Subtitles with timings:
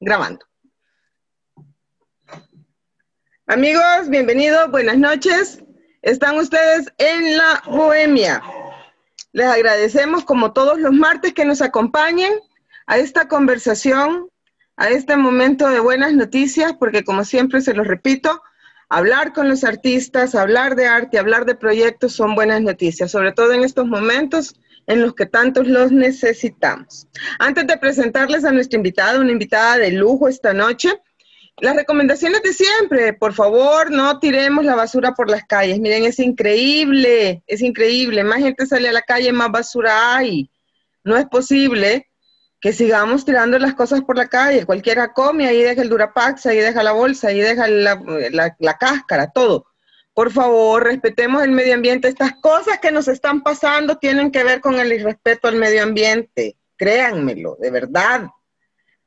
[0.00, 0.44] Grabando.
[3.46, 5.62] Amigos, bienvenidos, buenas noches.
[6.02, 8.42] Están ustedes en la Bohemia.
[9.32, 12.32] Les agradecemos como todos los martes que nos acompañen
[12.86, 14.28] a esta conversación,
[14.76, 18.42] a este momento de buenas noticias, porque como siempre se los repito,
[18.88, 23.52] hablar con los artistas, hablar de arte, hablar de proyectos son buenas noticias, sobre todo
[23.52, 24.56] en estos momentos
[24.86, 27.08] en los que tantos los necesitamos.
[27.38, 30.90] Antes de presentarles a nuestra invitada, una invitada de lujo esta noche,
[31.58, 35.78] las recomendaciones de siempre, por favor, no tiremos la basura por las calles.
[35.78, 38.24] Miren, es increíble, es increíble.
[38.24, 40.50] Más gente sale a la calle, más basura hay.
[41.04, 42.08] No es posible
[42.60, 44.64] que sigamos tirando las cosas por la calle.
[44.64, 48.00] Cualquiera come, ahí deja el durapax, ahí deja la bolsa, ahí deja la,
[48.58, 49.66] la cáscara, todo.
[50.14, 52.08] Por favor, respetemos el medio ambiente.
[52.08, 56.56] Estas cosas que nos están pasando tienen que ver con el irrespeto al medio ambiente.
[56.76, 58.28] Créanmelo, de verdad.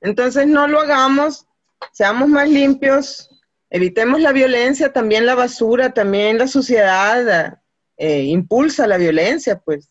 [0.01, 1.47] Entonces no lo hagamos,
[1.91, 3.29] seamos más limpios,
[3.69, 7.59] evitemos la violencia, también la basura, también la suciedad
[7.97, 9.89] eh, impulsa la violencia, pues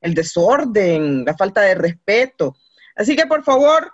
[0.00, 2.56] el desorden, la falta de respeto.
[2.94, 3.92] Así que por favor,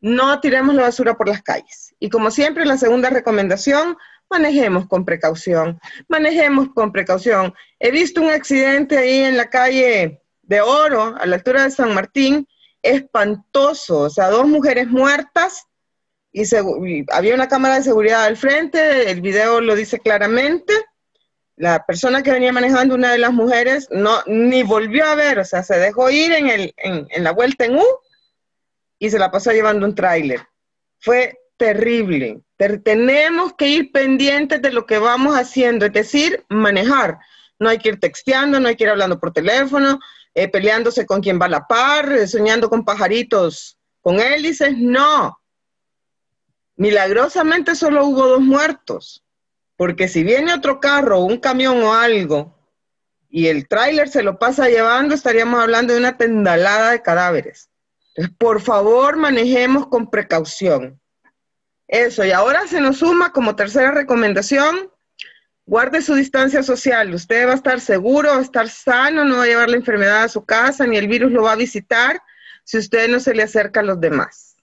[0.00, 1.94] no tiremos la basura por las calles.
[1.98, 3.96] Y como siempre, la segunda recomendación,
[4.32, 7.54] manejemos con precaución, manejemos con precaución.
[7.78, 11.94] He visto un accidente ahí en la calle de Oro, a la altura de San
[11.94, 12.48] Martín,
[12.82, 15.66] espantoso, o sea, dos mujeres muertas
[16.32, 16.44] y,
[17.12, 20.72] había una cámara de seguridad al frente, el video lo dice claramente.
[21.56, 25.44] La persona que venía manejando, una de las mujeres, no ni volvió a ver, o
[25.44, 27.84] sea, se dejó ir en, el, en, en la vuelta en U
[28.98, 30.40] y se la pasó llevando un tráiler.
[30.98, 32.42] Fue terrible.
[32.82, 37.20] Tenemos que ir pendientes de lo que vamos haciendo, es decir, manejar.
[37.60, 40.00] No hay que ir texteando, no hay que ir hablando por teléfono,
[40.34, 44.76] eh, peleándose con quien va a la par, eh, soñando con pajaritos con hélices.
[44.76, 45.38] No.
[46.74, 49.24] Milagrosamente solo hubo dos muertos,
[49.76, 52.58] porque si viene otro carro, un camión o algo,
[53.30, 57.70] y el tráiler se lo pasa llevando, estaríamos hablando de una tendalada de cadáveres.
[58.16, 61.00] Entonces, por favor, manejemos con precaución.
[61.92, 64.90] Eso, y ahora se nos suma como tercera recomendación,
[65.66, 67.12] guarde su distancia social.
[67.12, 70.22] Usted va a estar seguro, va a estar sano, no va a llevar la enfermedad
[70.22, 72.22] a su casa, ni el virus lo va a visitar
[72.64, 74.56] si usted no se le acerca a los demás.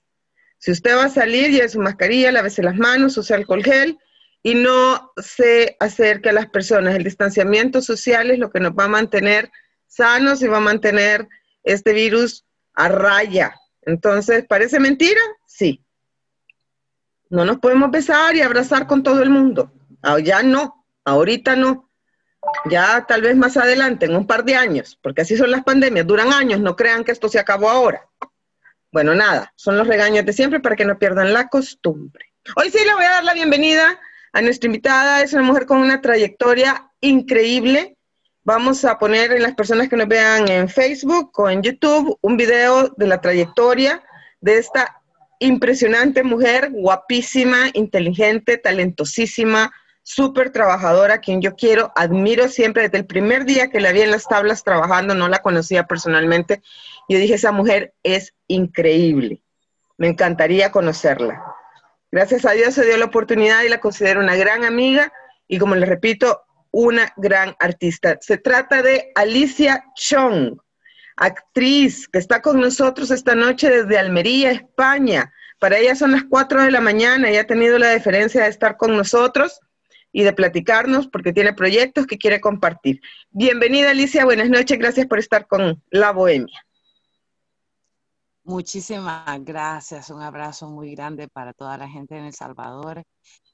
[0.58, 3.96] Si usted va a salir, lleve su mascarilla, lávese las manos, use alcohol gel
[4.42, 6.96] y no se acerque a las personas.
[6.96, 9.52] El distanciamiento social es lo que nos va a mantener
[9.86, 11.28] sanos y va a mantener
[11.62, 13.54] este virus a raya.
[13.82, 15.20] Entonces, ¿parece mentira?
[17.30, 19.72] No nos podemos besar y abrazar con todo el mundo.
[20.02, 21.88] Ah, ya no, ahorita no.
[22.64, 26.06] Ya tal vez más adelante, en un par de años, porque así son las pandemias,
[26.06, 28.08] duran años, no crean que esto se acabó ahora.
[28.90, 32.26] Bueno, nada, son los regaños de siempre para que no pierdan la costumbre.
[32.56, 34.00] Hoy sí le voy a dar la bienvenida
[34.32, 37.96] a nuestra invitada, es una mujer con una trayectoria increíble.
[38.42, 42.36] Vamos a poner en las personas que nos vean en Facebook o en YouTube un
[42.36, 44.02] video de la trayectoria
[44.40, 44.99] de esta
[45.40, 53.44] impresionante mujer, guapísima, inteligente, talentosísima, súper trabajadora, quien yo quiero, admiro siempre desde el primer
[53.44, 56.62] día que la vi en las tablas trabajando, no la conocía personalmente.
[57.08, 59.42] Yo dije, esa mujer es increíble.
[59.96, 61.42] Me encantaría conocerla.
[62.12, 65.12] Gracias a Dios se dio la oportunidad y la considero una gran amiga
[65.48, 68.18] y como les repito, una gran artista.
[68.20, 70.58] Se trata de Alicia Chong
[71.20, 75.32] actriz que está con nosotros esta noche desde Almería, España.
[75.58, 78.78] Para ella son las 4 de la mañana y ha tenido la deferencia de estar
[78.78, 79.60] con nosotros
[80.12, 83.00] y de platicarnos porque tiene proyectos que quiere compartir.
[83.30, 86.64] Bienvenida Alicia, buenas noches, gracias por estar con La Bohemia.
[88.42, 93.04] Muchísimas gracias, un abrazo muy grande para toda la gente en El Salvador.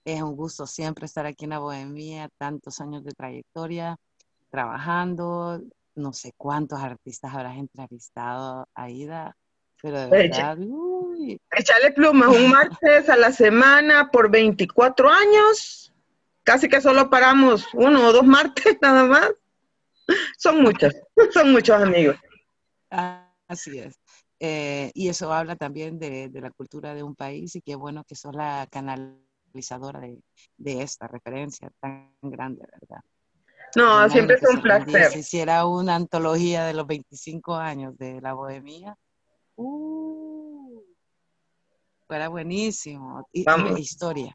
[0.04, 3.96] Es un gusto siempre estar aquí en La Bohemia, tantos años de trayectoria,
[4.50, 5.60] trabajando,
[5.96, 9.36] no sé cuántos artistas habrás entrevistado, Aida,
[9.82, 11.40] pero de verdad, uy.
[11.50, 15.92] Echale plumas, un martes a la semana por 24 años,
[16.42, 19.32] casi que solo paramos uno o dos martes nada más.
[20.38, 20.94] Son muchos,
[21.34, 22.16] son muchos amigos.
[23.48, 23.98] Así es.
[24.38, 28.14] Eh, y eso habla también de, la cultura de un país y qué bueno que
[28.14, 30.20] sos la canalizadora de,
[30.58, 33.02] de esta referencia tan grande, ¿verdad?
[33.76, 35.12] No, siempre es un placer.
[35.12, 38.96] Si hiciera una antología de los 25 años de la bohemia,
[39.56, 40.82] uh,
[42.06, 43.28] fuera buenísimo.
[43.32, 43.78] Y, Vamos.
[43.78, 44.34] historia.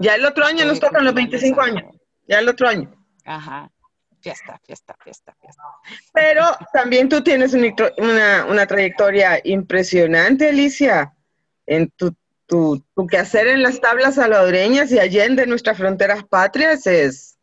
[0.00, 1.84] Ya el otro año nos tocan los 25 años.
[2.28, 2.94] Ya el otro año.
[3.24, 3.70] Ajá.
[4.20, 5.62] fiesta, fiesta, fiesta, fiesta.
[6.12, 6.44] Pero
[6.74, 11.14] también tú tienes una, una trayectoria impresionante, Alicia,
[11.64, 12.14] en tu,
[12.44, 17.33] tu, tu, quehacer en las tablas salvadoreñas y allende nuestras fronteras patrias es,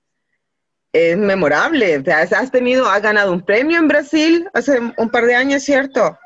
[0.93, 1.97] es memorable.
[1.97, 5.63] O sea, has tenido, has ganado un premio en Brasil hace un par de años,
[5.63, 6.17] ¿cierto?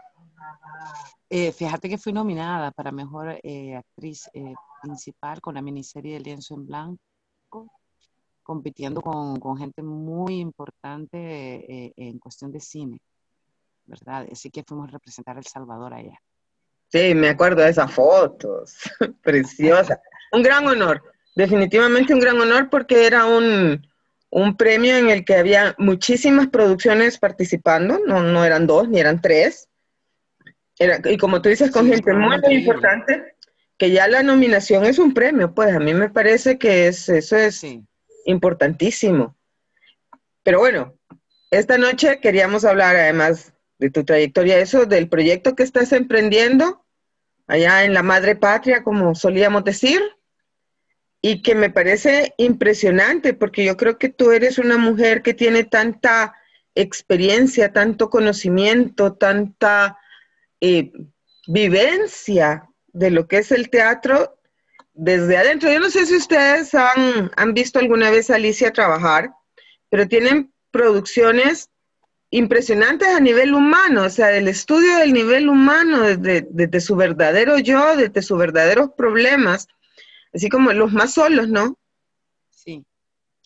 [1.30, 6.20] Eh, fíjate que fui nominada para mejor eh, actriz eh, principal con la miniserie de
[6.20, 7.72] Lienzo en Blanco,
[8.44, 13.00] compitiendo con, con gente muy importante en cuestión de cine,
[13.86, 14.28] ¿verdad?
[14.32, 16.20] Así que fuimos a representar a El Salvador allá.
[16.90, 18.78] Sí, me acuerdo de esas fotos,
[19.24, 20.00] preciosa.
[20.32, 21.02] un gran honor,
[21.36, 23.82] definitivamente un gran honor porque era un,
[24.36, 29.22] un premio en el que había muchísimas producciones participando, no, no eran dos ni eran
[29.22, 29.70] tres.
[31.06, 33.38] Y como tú dices, con gente muy, importante,
[33.78, 37.38] que ya la nominación es un premio, pues a mí me parece que es, eso
[37.38, 37.66] es
[38.26, 39.38] importantísimo.
[40.44, 40.94] Pero bueno,
[41.50, 46.84] esta noche queríamos hablar además de tu trayectoria, eso, del proyecto que estás emprendiendo
[47.48, 50.02] allá en la madre patria, como solíamos decir,
[51.28, 55.64] y que me parece impresionante, porque yo creo que tú eres una mujer que tiene
[55.64, 56.36] tanta
[56.76, 59.98] experiencia, tanto conocimiento, tanta
[60.62, 60.92] eh,
[61.48, 64.38] vivencia de lo que es el teatro
[64.94, 65.72] desde adentro.
[65.74, 69.32] Yo no sé si ustedes han, han visto alguna vez a Alicia trabajar,
[69.90, 71.72] pero tienen producciones
[72.30, 77.58] impresionantes a nivel humano, o sea, el estudio del nivel humano, desde, desde, su verdadero
[77.58, 79.68] yo, desde sus verdaderos problemas,
[80.36, 81.78] así como los más solos, ¿no?
[82.52, 82.86] Sí.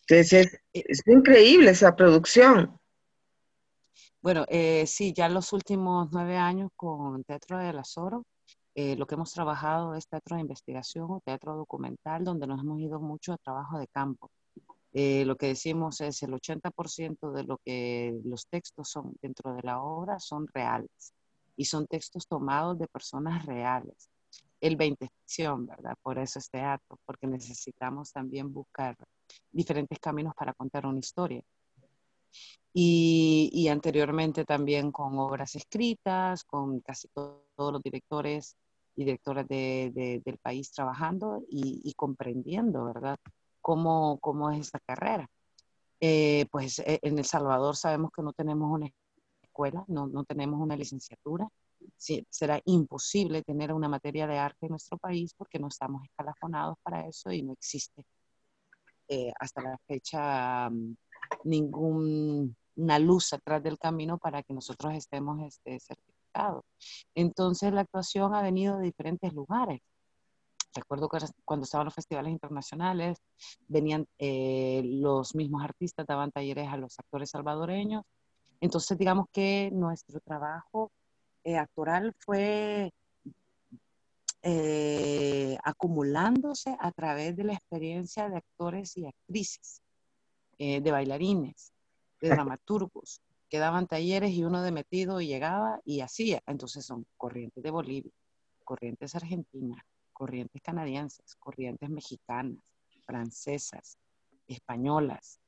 [0.08, 2.80] Entonces, es, es increíble esa producción.
[4.22, 7.84] Bueno, eh, sí, ya los últimos nueve años con Teatro de la
[8.76, 12.80] eh, lo que hemos trabajado es teatro de investigación o teatro documental, donde nos hemos
[12.80, 14.30] ido mucho a trabajo de campo.
[14.94, 19.62] Eh, lo que decimos es el 80% de lo que los textos son dentro de
[19.64, 21.14] la obra son reales
[21.56, 24.10] y son textos tomados de personas reales.
[24.62, 25.96] El 20 es ficción, ¿verdad?
[26.02, 28.96] Por eso es teatro, porque necesitamos también buscar
[29.52, 31.44] diferentes caminos para contar una historia
[32.74, 38.56] y, anteriormente también con obras escritas, con casi todos los directores
[38.96, 43.18] y directoras de, del país trabajando y, comprendiendo, ¿verdad?,
[43.62, 45.28] cómo, cómo es esta carrera.
[46.02, 48.90] Eh, pues eh, en El Salvador sabemos que no tenemos una
[49.42, 51.50] escuela, no, no tenemos una licenciatura.
[51.98, 56.78] Sí, será imposible tener una materia de arte en nuestro país porque no estamos escalafonados
[56.84, 58.06] para eso y no existe
[59.08, 60.96] eh, hasta la fecha mm,
[61.46, 66.64] ninguna luz atrás del camino para que nosotros estemos este, certificados.
[67.16, 69.82] Entonces la actuación ha venido de diferentes lugares.
[70.76, 73.18] Recuerdo que cuando estaban los festivales internacionales,
[73.68, 78.04] venían eh, los mismos artistas, daban talleres a los actores salvadoreños.
[78.62, 80.92] Entonces, digamos que nuestro trabajo
[81.44, 82.92] eh, actoral fue
[84.42, 89.82] eh, acumulándose a través de la experiencia de actores y actrices.
[90.62, 91.72] Eh, de bailarines,
[92.20, 96.44] de dramaturgos, que daban talleres y uno de metido llegaba y hacía.
[96.48, 98.12] Entonces son corrientes de Bolivia,
[98.66, 99.82] corrientes argentinas,
[100.12, 102.60] corrientes canadienses, corrientes mexicanas,
[103.06, 103.98] francesas,
[104.48, 105.40] españolas,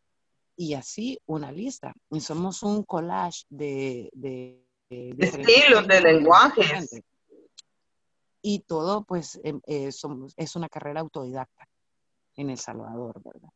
[0.56, 1.94] y así una lista.
[2.10, 7.02] Y somos un collage de, de, estilos, de lenguajes.
[8.42, 11.68] Y todo, pues, em, eh, somos, es una carrera autodidacta
[12.36, 13.50] en El Salvador, ¿verdad?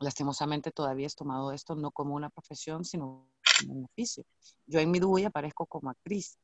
[0.00, 4.24] lastimosamente todavía he tomado esto no como una profesión, sino como un oficio.
[4.66, 6.36] Yo en mi DUI aparezco como actriz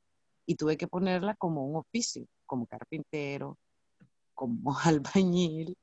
[0.46, 3.58] y tuve que ponerla como un oficio, como carpintero,
[4.34, 5.76] como albañil,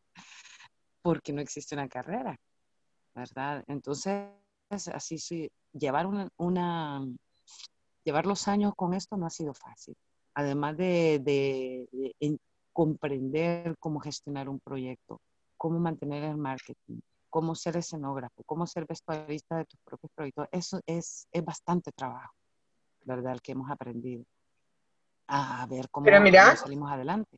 [1.01, 2.37] porque no existe una carrera,
[3.13, 3.63] ¿verdad?
[3.67, 4.29] Entonces,
[4.69, 7.05] así sí, llevar una,
[8.09, 9.95] llevar los años con esto no ha sido fácil.
[10.33, 12.37] Además de, de
[12.73, 15.21] comprender cómo gestionar un proyecto,
[15.57, 20.47] cómo mantener el marketing, cómo ser escenógrafo, cómo ser vestuarista de tus propios proyectos.
[20.51, 22.33] Eso es, es bastante trabajo,
[23.03, 23.33] ¿verdad?
[23.33, 24.23] El que hemos aprendido.
[25.27, 26.07] A ver cómo,
[26.55, 27.37] salimos adelante.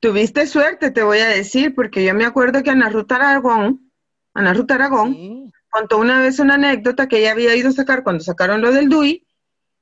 [0.00, 3.92] Tuviste suerte, te voy a decir, porque yo me acuerdo que Ana Ruth Aragón,
[4.34, 8.24] Ana Ruth Aragón, contó una vez una anécdota que ella había ido a sacar cuando
[8.24, 9.25] sacaron lo del DUI,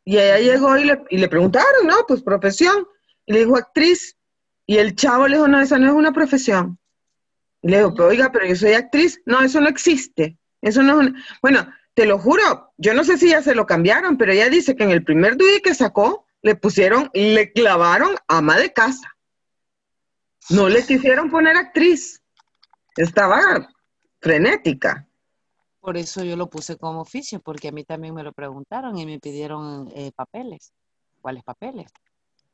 [0.05, 2.05] y ella llegó y le, y le preguntaron, ¿no?
[2.07, 2.87] Pues profesión.
[3.27, 4.17] Y le dijo actriz.
[4.67, 6.79] Y el chavo le dijo, no, esa no es una profesión.
[7.63, 9.21] Y le digo, pero oiga, pero yo soy actriz.
[9.25, 10.39] No, eso no existe.
[10.61, 11.11] Eso no es
[11.43, 14.75] Bueno, te lo juro, yo no sé si ya se lo cambiaron, pero ella dice
[14.75, 19.17] que en el primer DUI que sacó, le pusieron, le clavaron ama de casa.
[20.51, 22.23] No le quisieron poner actriz.
[22.97, 23.71] Estaba
[24.21, 25.07] frenética.
[25.85, 29.05] Por eso yo lo puse como oficio, porque a mí también me lo preguntaron y
[29.05, 30.73] me pidieron eh, papeles.
[31.21, 31.93] ¿Cuáles papeles?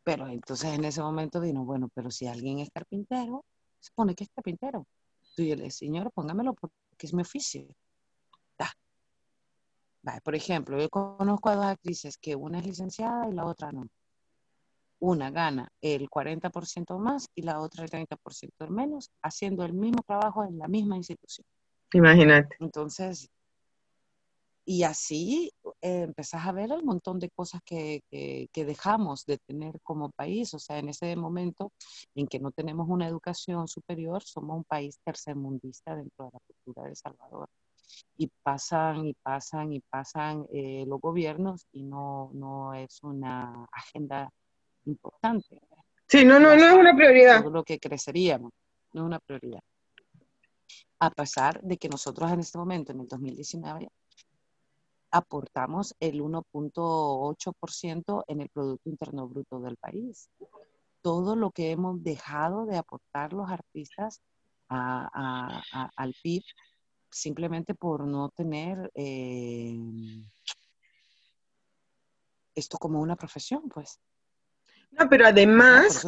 [0.03, 3.45] Pero entonces en ese momento vino, bueno, pero si alguien es carpintero,
[3.79, 4.85] se pone que es carpintero.
[5.37, 7.69] Y yo le dije, señor, póngamelo porque es mi oficio.
[10.25, 13.87] por ejemplo, yo conozco a dos actrices que una es licenciada y la otra no.
[14.99, 20.43] Una gana el 40% más y la otra el 30% menos, haciendo el mismo trabajo
[20.43, 21.47] en la misma institución.
[21.93, 22.57] Imagínate.
[22.61, 23.31] Entonces,
[24.65, 29.81] y así eh, empezás a ver el montón de cosas que, que, dejamos de tener
[29.83, 30.55] como país.
[30.55, 31.73] O sea, en ese momento
[32.15, 36.85] en que no tenemos una educación superior, somos un país tercermundista dentro de la cultura
[36.85, 37.49] de El Salvador.
[38.17, 44.31] Y pasan y pasan y pasan eh, los gobiernos y no, no es una agenda
[44.85, 45.61] importante.
[46.07, 47.41] Sí, no, no, no es una prioridad.
[47.43, 48.53] Todo lo que creceríamos,
[48.93, 49.61] no es una prioridad
[51.00, 53.90] a pesar de que nosotros en este momento, en el 2019,
[55.11, 60.28] aportamos el 1.8% en el Producto Interno Bruto del país.
[61.02, 64.21] Todo lo que hemos dejado de aportar los artistas
[64.69, 66.42] al PIB
[67.11, 69.76] simplemente por no tener eh,
[72.54, 73.99] esto como una profesión, pues.
[74.92, 76.07] No, pero además,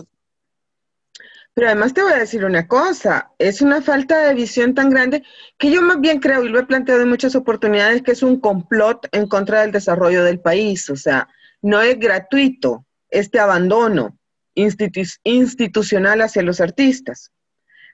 [1.54, 5.22] pero además te voy a decir una cosa, es una falta de visión tan grande
[5.58, 8.40] que yo más bien creo, y lo he planteado en muchas oportunidades, que es un
[8.40, 10.88] complot en contra del desarrollo del país.
[10.88, 11.28] O sea,
[11.60, 14.18] no es gratuito este abandono
[14.54, 17.30] institucional hacia los artistas.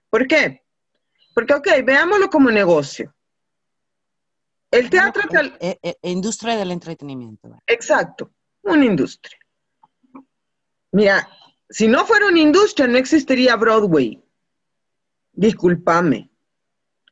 [0.08, 0.62] ¿Por qué?
[1.34, 3.12] Porque, ok, veámoslo como negocio.
[4.70, 5.22] El teatro...
[5.60, 7.50] Eh, eh, industria del entretenimiento.
[7.66, 8.30] Exacto,
[8.62, 9.38] una industria.
[10.92, 11.28] Mira,
[11.70, 14.22] si no fuera una industria, no existiría Broadway.
[15.32, 16.30] Discúlpame.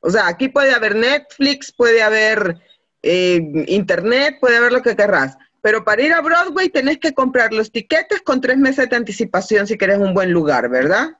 [0.00, 2.60] O sea, aquí puede haber Netflix, puede haber
[3.02, 5.36] eh, Internet, puede haber lo que querrás.
[5.60, 9.66] Pero para ir a Broadway tenés que comprar los tiquetes con tres meses de anticipación
[9.66, 11.18] si querés un buen lugar, ¿verdad?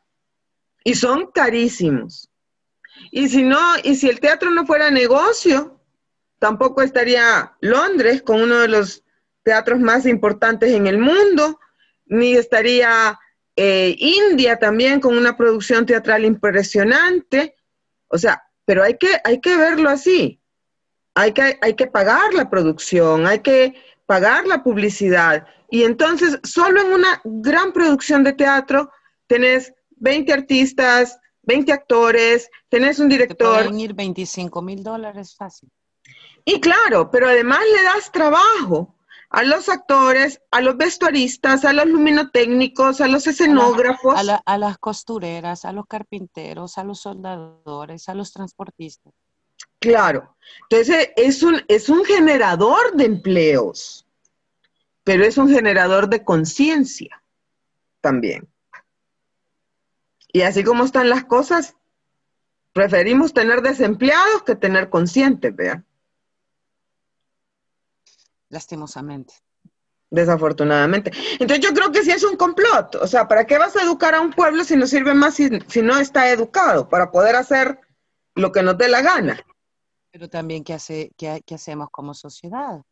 [0.85, 2.31] Y son carísimos.
[3.11, 5.81] Y si no, y si el teatro no fuera negocio,
[6.38, 9.02] tampoco estaría Londres con uno de los
[9.43, 11.61] teatros más importantes en el mundo,
[12.07, 13.19] ni estaría
[13.57, 17.57] eh, India también con una producción teatral impresionante.
[18.09, 20.41] O sea, pero hay que, hay que verlo así.
[21.15, 25.47] Hay que, hay que pagar la producción, hay que pagar la publicidad.
[25.71, 28.91] Y entonces, solo en una gran producción de teatro
[29.27, 33.57] tenés 20 artistas, 20 actores, tenés un director.
[33.57, 35.71] Te pueden ir 25 mil dólares fácil.
[36.45, 38.96] Y claro, pero además le das trabajo
[39.37, 44.14] a los actores, a los vestuaristas, a los luminotécnicos, a los escenógrafos.
[44.47, 49.12] A, las costureras, a los carpinteros, a los soldadores, a los transportistas.
[49.78, 50.35] Claro.
[50.71, 54.07] Entonces, es un, es un generador de empleos,
[55.05, 57.23] pero es un generador de conciencia
[58.00, 58.49] también.
[60.33, 61.76] Y así como están las cosas,
[62.73, 65.86] preferimos tener desempleados que tener conscientes, vean
[68.49, 69.35] lastimosamente.
[70.11, 71.11] Desafortunadamente.
[71.41, 72.97] Entonces yo creo que sí es un complot.
[72.97, 75.50] O sea, ¿para qué vas a educar a un pueblo si no sirve más si,
[75.83, 76.88] no está educado?
[76.88, 77.81] Para poder hacer
[78.35, 79.41] lo que nos dé la gana.
[80.12, 82.83] Pero también, ¿qué, hace, qué, qué hacemos como sociedad?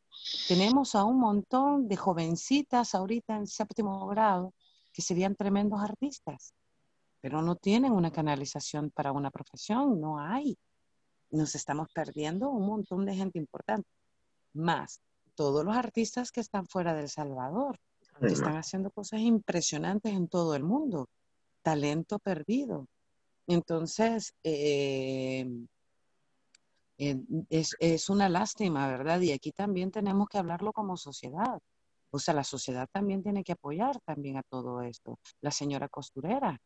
[0.48, 4.52] Tenemos a un montón de jovencitas ahorita en séptimo grado
[4.92, 6.54] que serían tremendos artistas,
[7.20, 10.56] pero no tienen una canalización para una profesión, no hay.
[11.30, 13.88] Nos estamos perdiendo un montón de gente importante.
[14.52, 15.00] Más,
[15.34, 17.78] todos los artistas que están fuera del Salvador,
[18.20, 21.08] que están haciendo cosas impresionantes en todo el mundo,
[21.62, 22.86] talento perdido.
[23.46, 25.46] Entonces, eh,
[26.96, 29.20] es, es, una lástima, ¿verdad?
[29.20, 31.60] Y aquí también tenemos que hablarlo como sociedad.
[32.10, 35.18] O sea, la sociedad también tiene que apoyar también a todo esto.
[35.40, 36.60] La señora costurera,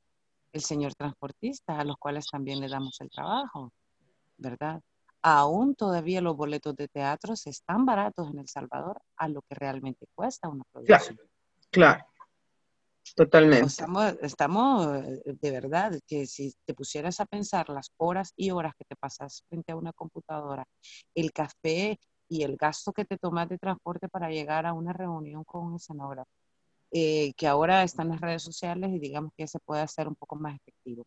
[0.52, 3.72] el señor transportista, a los cuales también le damos el trabajo,
[4.36, 4.82] ¿verdad?
[5.36, 10.06] Aún todavía los boletos de teatro están baratos en El Salvador a lo que realmente
[10.14, 11.18] cuesta una producción.
[11.70, 12.06] Claro,
[13.14, 13.66] totalmente.
[13.66, 18.74] Estamos, estamos, eh, de verdad, que si te pusieras a pensar las horas y horas
[18.78, 20.64] que te pasas frente a una computadora,
[21.14, 25.44] el café y el gasto que te tomas de transporte para llegar a una reunión
[25.44, 26.30] con un escenógrafo,
[26.90, 30.16] eh, que ahora están en las redes sociales y digamos que se puede hacer un
[30.16, 31.04] poco más efectivo.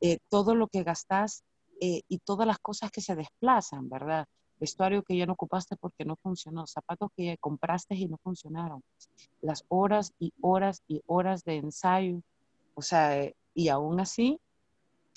[0.00, 1.42] Eh, todo lo que gastas
[1.80, 4.26] eh, y todas las cosas que se desplazan, ¿verdad?
[4.58, 8.82] Vestuario que ya no ocupaste porque no funcionó, zapatos que compraste y no funcionaron,
[9.42, 12.22] las horas y horas y horas de ensayo,
[12.74, 14.40] o sea, eh, y aún así,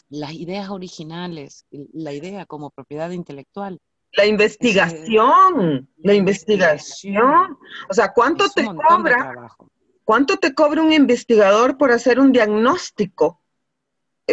[0.10, 3.80] las ideas originales, la idea como propiedad intelectual,
[4.14, 7.58] La investigación, la investigación.
[7.90, 9.56] O sea, ¿cuánto te cobra?
[10.04, 13.39] ¿Cuánto te cobra un investigador por hacer un diagnóstico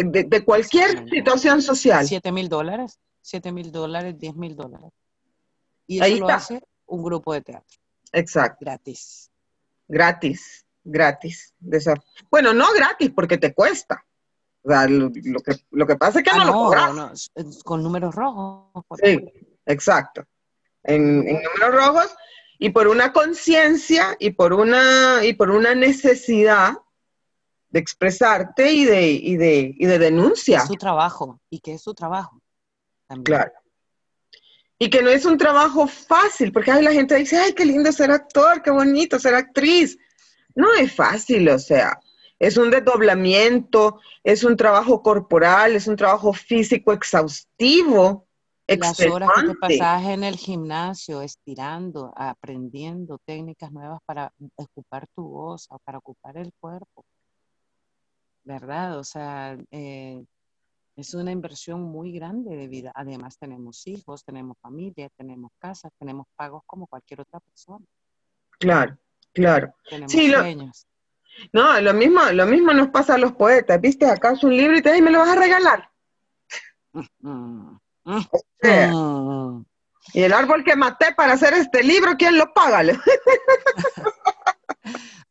[0.03, 2.05] de, cualquier situación social?
[2.07, 4.91] Siete mil dólares, siete mil dólares, diez mil dólares.
[5.85, 7.77] Y eso lo hace un grupo de teatro.
[8.11, 8.57] Exacto.
[8.61, 9.31] Gratis.
[9.87, 11.53] Gratis, gratis.
[12.29, 14.03] Bueno, no gratis porque te cuesta.
[14.63, 17.31] O sea, lo, que, lo que pasa es que ah, no, lo cobras.
[17.35, 18.83] No, con números rojos.
[19.01, 19.17] Sí,
[19.65, 20.25] exacto.
[20.83, 22.15] En, números rojos
[22.59, 26.73] y por una conciencia y por una y por una necesidad
[27.69, 30.59] de expresarte y de, y de, y de denuncia.
[30.59, 31.39] Es su trabajo.
[31.49, 32.41] ¿Y qué es su trabajo?
[33.23, 33.51] Claro.
[34.79, 37.91] Y que no es un trabajo fácil, porque hay la gente dice, ay, qué lindo
[37.91, 39.97] ser actor, qué bonito ser actriz.
[40.53, 41.99] No es fácil, o sea,
[42.39, 48.27] es un desdoblamiento, es un trabajo corporal, es un trabajo físico exhaustivo.
[48.67, 55.23] Las horas que te pasas en el gimnasio estirando, aprendiendo técnicas nuevas para ocupar tu
[55.23, 57.05] voz o para ocupar el cuerpo.
[58.47, 58.97] ¿Verdad?
[58.97, 60.23] O sea, eh,
[60.95, 62.93] es una inversión muy grande de vida.
[62.95, 67.85] Además tenemos hijos, tenemos familia, tenemos casas, tenemos pagos como cualquier otra persona.
[68.57, 68.97] Claro,
[69.33, 69.73] claro.
[69.89, 70.87] Tenemos sueños.
[71.51, 73.81] no, lo mismo, lo mismo nos pasa a los poetas.
[73.81, 74.05] ¿Viste?
[74.05, 75.91] ¿Acaso un libro y te dice, me lo vas a regalar?
[80.13, 82.81] y el árbol que maté para hacer este libro, ¿quién lo paga?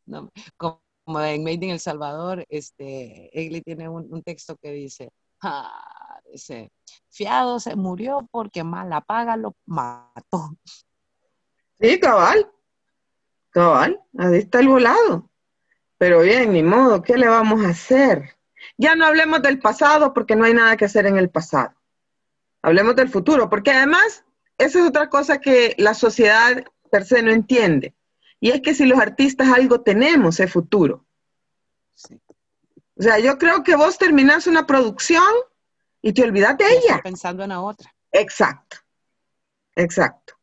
[0.57, 5.09] como en Made in El Salvador, este, Egli tiene un texto que dice,
[5.41, 6.71] Ah, ese
[7.09, 10.57] fiado se murió porque mala paga lo mató.
[11.79, 12.51] Sí, cabal.
[13.49, 15.29] Cabal, ahí está el volado.
[15.97, 18.37] Pero bien, ni modo, ¿qué le vamos a hacer?
[18.77, 21.73] Ya no hablemos del pasado porque no hay nada que hacer en el pasado.
[22.61, 24.25] Hablemos del futuro, porque además,
[24.57, 27.95] esa es otra cosa que la sociedad per se no entiende.
[28.39, 31.05] Y es que si los artistas algo tenemos, es futuro.
[31.95, 32.19] Sí.
[32.99, 35.23] O sea, yo creo que vos terminás una producción
[36.01, 36.99] y te olvidas de ella.
[37.03, 37.93] Pensando en la otra.
[38.11, 38.77] Exacto,
[39.75, 40.33] exacto.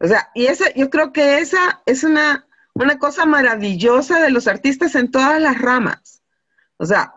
[0.00, 4.46] O sea, y esa, yo creo que esa es una, una cosa maravillosa de los
[4.46, 6.22] artistas en todas las ramas.
[6.76, 7.14] O sea,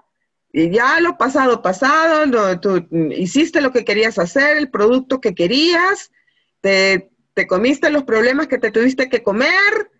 [0.51, 6.11] y ya lo pasado, pasado, tú hiciste lo que querías hacer, el producto que querías,
[6.59, 9.91] te, te comiste los problemas que te tuviste que comer,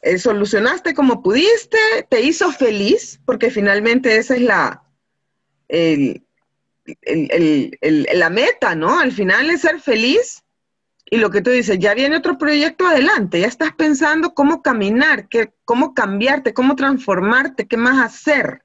[0.00, 4.84] eh, solucionaste como pudiste, te hizo feliz, porque finalmente esa es la,
[7.02, 8.98] la meta, ¿no?
[9.00, 10.44] Al final es ser feliz.
[11.10, 15.26] Y lo que tú dices, ya viene otro proyecto adelante, ya estás pensando cómo caminar,
[15.28, 18.62] qué, cómo cambiarte, cómo transformarte, qué más hacer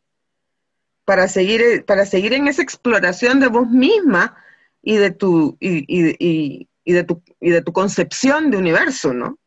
[1.06, 4.36] para seguir, para seguir en esa exploración de vos misma
[4.82, 9.40] y de tu, y de tu, y de tu concepción de universo, ¿no?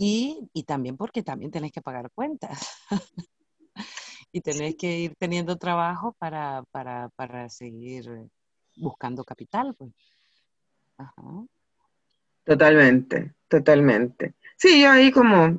[0.00, 2.68] Y, y también porque también tenés que pagar cuentas.
[4.32, 8.08] y tenés que ir teniendo trabajo para, para, para seguir
[8.76, 9.74] buscando capital.
[9.74, 9.90] Pues.
[12.44, 14.34] Totalmente, totalmente.
[14.56, 15.58] Sí, yo ahí como...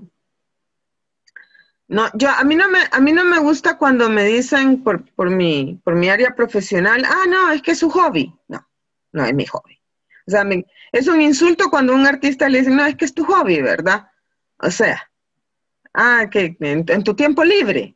[1.89, 5.12] No, yo a mí no me a mí no me gusta cuando me dicen por,
[5.15, 8.32] por mi por mi área profesional, ah, no, es que es su hobby.
[8.47, 8.63] No,
[9.12, 9.82] no es mi hobby.
[10.28, 10.45] O sea,
[10.91, 14.08] es un insulto cuando un artista le dice, no, es que es tu hobby, ¿verdad?
[14.62, 15.10] O sea,
[15.93, 17.95] ah, que en, tu tiempo libre.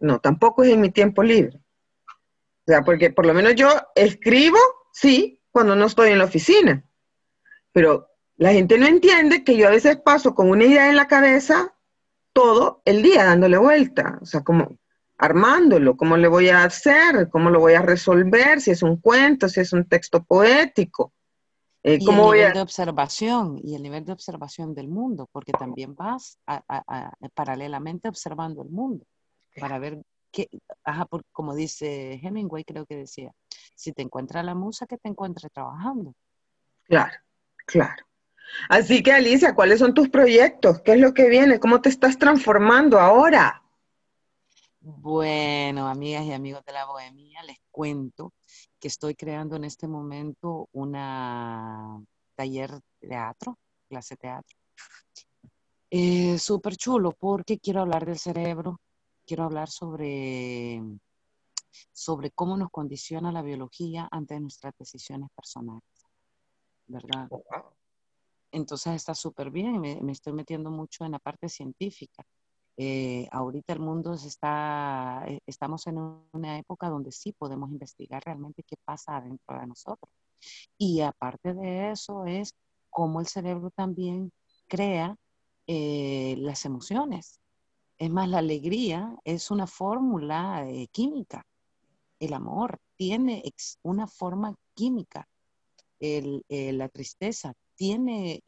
[0.00, 1.58] No, tampoco es en mi tiempo libre.
[2.66, 4.58] O sea, porque por lo menos yo escribo,
[4.92, 6.84] sí, cuando no estoy en la oficina.
[7.72, 11.08] Pero la gente no entiende que yo a veces paso con una idea en la
[11.08, 11.74] cabeza
[12.32, 14.18] todo el día dándole vuelta.
[14.22, 14.78] O sea, como
[15.18, 19.48] armándolo, cómo le voy a hacer, cómo lo voy a resolver, si es un cuento,
[19.50, 21.12] si es un texto poético.
[21.82, 25.94] Eh, y el nivel de observación y el nivel de observación del mundo, porque también
[25.94, 26.38] vas
[27.34, 29.06] paralelamente observando el mundo
[29.58, 30.48] para ver qué,
[30.84, 33.32] ajá, como dice Hemingway, creo que decía,
[33.74, 36.14] si te encuentra la musa, que te encuentre trabajando.
[36.84, 37.16] Claro,
[37.66, 38.04] claro.
[38.68, 40.82] Así que Alicia, ¿cuáles son tus proyectos?
[40.82, 41.60] ¿Qué es lo que viene?
[41.60, 43.62] ¿Cómo te estás transformando ahora?
[44.80, 48.32] Bueno, amigas y amigos de la Bohemia, les cuento
[48.80, 52.02] que estoy creando en este momento una
[52.34, 54.56] taller teatro, clase teatro.
[55.90, 58.80] Eh, Súper chulo porque quiero hablar del cerebro,
[59.26, 60.80] quiero hablar sobre,
[61.92, 65.82] sobre cómo nos condiciona la biología ante nuestras decisiones personales,
[66.86, 67.28] ¿verdad?
[67.30, 67.42] Oh,
[68.52, 72.24] Entonces está súper bien, me estoy metiendo mucho en la parte científica
[72.82, 75.98] eh, ahorita el mundo está, eh, estamos en
[76.32, 80.10] una época donde sí podemos investigar realmente qué pasa adentro de nosotros.
[80.78, 82.54] Y aparte de eso es
[82.88, 84.32] cómo el cerebro también
[84.66, 85.14] crea
[85.66, 87.38] eh, las emociones.
[87.98, 91.44] Es más, la alegría es una fórmula eh, química.
[92.18, 93.42] El amor tiene
[93.82, 95.28] una forma química.
[95.98, 98.42] El, la tristeza tiene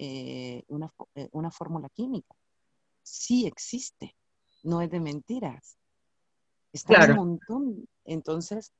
[0.68, 0.90] una,
[1.33, 2.35] una fórmula química.
[3.03, 4.14] Sí existe,
[4.62, 5.77] no es de mentiras.
[6.72, 7.88] Está un montón.
[8.05, 8.72] Entonces,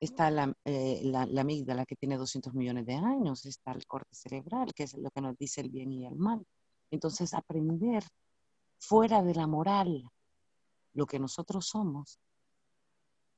[0.00, 4.14] está la, eh, la, la, amígdala que tiene 200 millones de años, está el corte
[4.14, 6.44] cerebral, que es lo que nos dice el bien y el mal.
[6.90, 8.04] Entonces, aprender
[8.78, 10.08] fuera de la moral
[10.94, 12.18] lo que nosotros somos,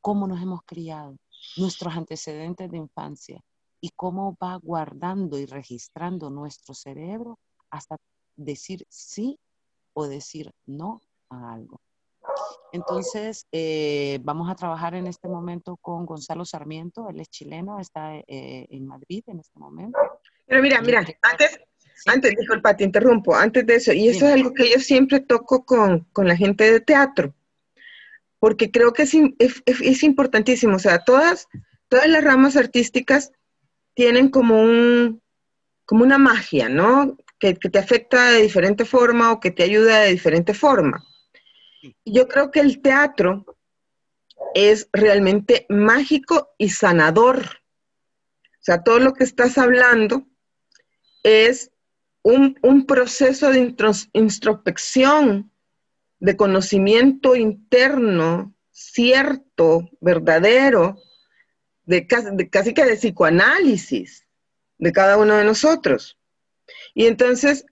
[0.00, 1.16] cómo nos hemos criado,
[1.56, 3.42] nuestros antecedentes de infancia
[3.80, 7.38] y cómo va guardando y registrando nuestro cerebro
[7.70, 7.96] hasta
[8.36, 9.38] decir sí
[9.94, 11.00] o decir no
[11.30, 11.80] a algo.
[12.72, 18.16] Entonces, eh, vamos a trabajar en este momento con Gonzalo Sarmiento, él es chileno, está
[18.16, 19.98] eh, en Madrid en este momento.
[20.46, 21.60] Pero mira, mira, antes,
[22.06, 25.64] antes, disculpa, te interrumpo, antes de eso, y eso es algo que yo siempre toco
[25.64, 27.34] con, la gente de teatro,
[28.38, 29.14] porque creo que es,
[29.66, 31.48] es, importantísimo, o sea, todas,
[31.88, 33.32] todas las ramas artísticas
[33.94, 35.20] tienen como un,
[35.84, 37.16] como una magia, ¿no?
[37.38, 41.04] Que, que te afecta de diferente forma o que te ayuda de diferente forma.
[42.04, 43.44] Yo creo que el teatro
[44.54, 47.44] es realmente mágico y sanador.
[48.44, 50.26] O sea, todo lo que estás hablando
[51.22, 51.70] es
[52.22, 53.74] un, proceso de
[54.12, 55.50] introspección,
[56.18, 60.98] de conocimiento interno, cierto, verdadero,
[61.84, 64.26] de casi que de psicoanálisis
[64.78, 66.18] de cada uno de nosotros.
[66.94, 67.64] Y entonces,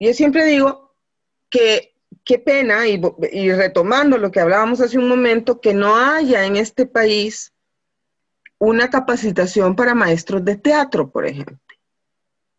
[0.00, 0.94] yo siempre digo
[1.50, 1.93] que
[2.24, 6.86] qué pena, y, retomando lo que hablábamos hace un momento, que no haya en este
[6.86, 7.52] país
[8.58, 11.58] una capacitación para maestros de teatro, por ejemplo.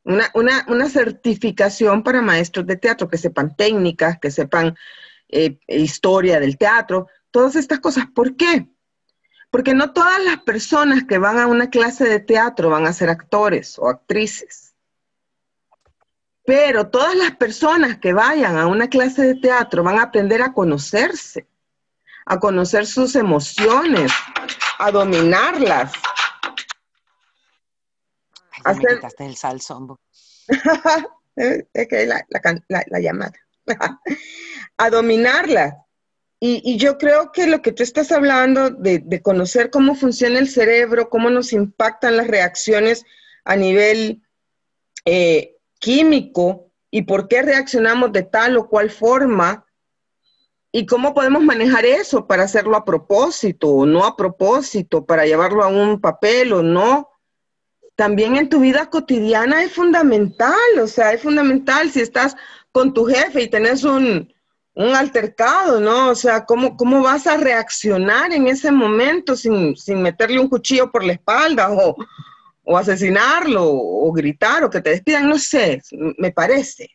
[0.03, 4.75] Una, certificación para maestros de teatro, que sepan técnicas, que sepan
[5.29, 8.05] eh, historia del teatro, todas estas cosas.
[8.13, 8.67] ¿Por qué?
[9.49, 13.09] Porque no todas las personas que van a una clase de teatro van a ser
[13.09, 14.64] actores o actrices.
[16.45, 20.53] Pero todas las personas que vayan a una clase de teatro van a aprender a
[20.53, 21.47] conocerse,
[22.25, 24.11] a conocer sus emociones,
[24.77, 25.93] a dominarlas.
[28.63, 29.99] Ay, me quitaste el salsombo.
[31.35, 32.25] es que la,
[32.67, 33.33] la, llamada.
[34.77, 35.73] a dominarlas.
[36.39, 40.47] Y, yo creo que lo que tú estás hablando de, de, conocer cómo funciona el
[40.47, 43.03] cerebro, cómo nos impactan las reacciones
[43.45, 44.21] a nivel
[45.05, 45.54] eh,
[45.85, 49.67] químico y por qué reaccionamos de tal o cual forma
[50.71, 55.63] y cómo podemos manejar eso para hacerlo a propósito o no a propósito, para llevarlo
[55.63, 57.11] a un papel o no.
[57.95, 62.35] También en tu vida cotidiana es fundamental, o sea, es fundamental si estás
[62.71, 64.33] con tu jefe y tenés un,
[64.73, 66.09] un altercado, ¿no?
[66.09, 70.91] O sea, ¿cómo, ¿cómo vas a reaccionar en ese momento sin, sin meterle un cuchillo
[70.91, 71.95] por la espalda o,
[72.65, 75.81] o asesinarlo, o gritar, o que te despidan, no sé,
[76.17, 76.89] me parece.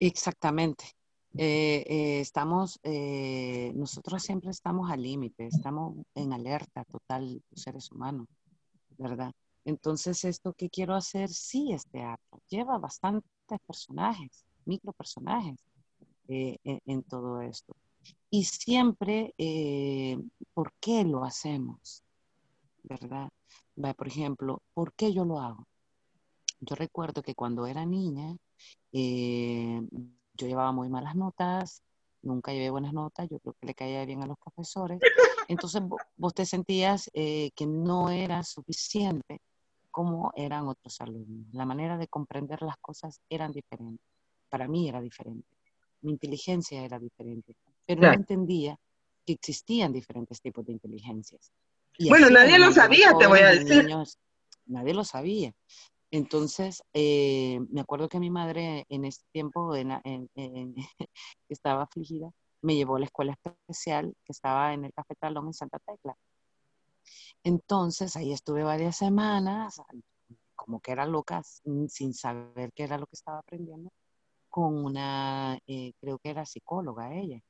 [0.00, 0.84] Exactamente.
[1.36, 7.90] Eh, eh, estamos, eh, nosotros siempre estamos al límite, estamos en alerta total, los seres
[7.90, 8.28] humanos,
[8.96, 9.32] ¿verdad?
[9.64, 13.30] Entonces, esto que quiero hacer sí es teatro, lleva bastantes
[13.66, 15.58] personajes, micro personajes
[16.28, 17.74] en, en, todo esto.
[18.30, 19.34] Y siempre,
[20.52, 22.04] ¿por qué lo hacemos?
[22.82, 23.30] ¿Verdad?
[23.96, 25.66] Por ejemplo, ¿por qué yo lo hago?
[26.60, 28.36] Yo recuerdo que cuando era niña,
[28.92, 29.80] eh,
[30.34, 31.82] yo llevaba muy malas notas,
[32.22, 35.00] nunca llevé buenas notas, yo creo que le caía bien a los profesores.
[35.48, 35.82] Entonces
[36.16, 39.40] vos, te sentías eh, que no era suficiente
[39.90, 41.46] como eran otros alumnos.
[41.52, 44.06] La manera de comprender las cosas eran diferentes.
[44.48, 45.46] Para mí era diferente.
[46.02, 47.54] Mi inteligencia era diferente.
[47.86, 48.78] Pero no entendía
[49.26, 51.52] que existían diferentes tipos de inteligencias
[52.08, 53.88] bueno, nadie lo sabía, te voy a decir.
[54.66, 55.52] nadie lo sabía.
[56.10, 59.90] Entonces, eh, me acuerdo que mi madre en ese tiempo en,
[61.48, 62.30] estaba afligida,
[62.62, 66.16] me llevó a la escuela especial que estaba en el Café Talón en Santa Tecla.
[67.42, 69.80] Entonces, ahí estuve varias semanas,
[70.54, 73.90] como que era loca, sin saber qué era lo que estaba aprendiendo,
[74.48, 77.40] con una, eh, creo que era psicóloga ella.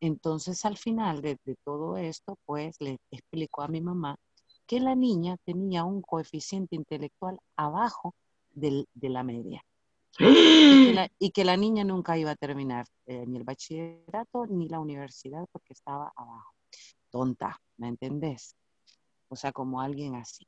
[0.00, 4.16] Entonces, al final de, todo esto, pues le explicó a mi mamá
[4.66, 8.14] que la niña tenía un coeficiente intelectual abajo
[8.52, 9.62] de la media.
[10.18, 15.46] Y que la, niña nunca iba a terminar eh, ni el bachillerato ni la universidad
[15.52, 16.54] porque estaba abajo.
[17.10, 18.56] Tonta, ¿me entendés?
[19.28, 20.46] O sea, como alguien así.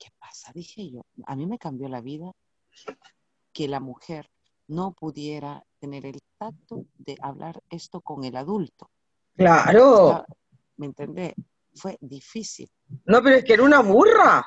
[0.00, 0.50] ¿qué pasa?
[0.52, 2.32] Dije yo, a mí me cambió la vida
[3.52, 4.30] que la mujer
[4.70, 8.90] no pudiera tener el tacto de hablar esto con el adulto.
[9.36, 10.24] Claro.
[10.76, 11.34] ¿Me entendés?
[11.74, 12.70] Fue difícil.
[13.04, 14.46] No, pero es que era una burra.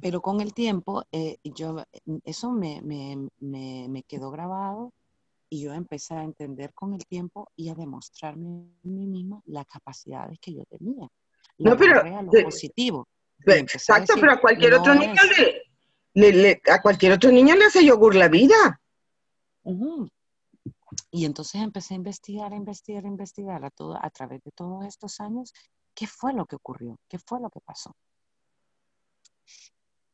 [0.00, 1.82] Pero con el tiempo, eh, yo,
[2.24, 4.92] eso me, me, me, quedó grabado
[5.48, 9.66] y yo empecé a entender con el tiempo y a demostrarme a mí misma las
[9.66, 11.08] capacidades que yo tenía.
[11.58, 13.08] no, pero lo positivo.
[13.44, 15.14] Exacto, pero a cualquier otro niño
[16.14, 18.80] le, a cualquier otro niño le hace yogur la vida.
[21.10, 24.84] Y entonces empecé a investigar, a investigar, a investigar a, todo, a través de todos
[24.84, 25.52] estos años
[25.94, 27.92] qué fue lo que ocurrió, qué fue lo que pasó.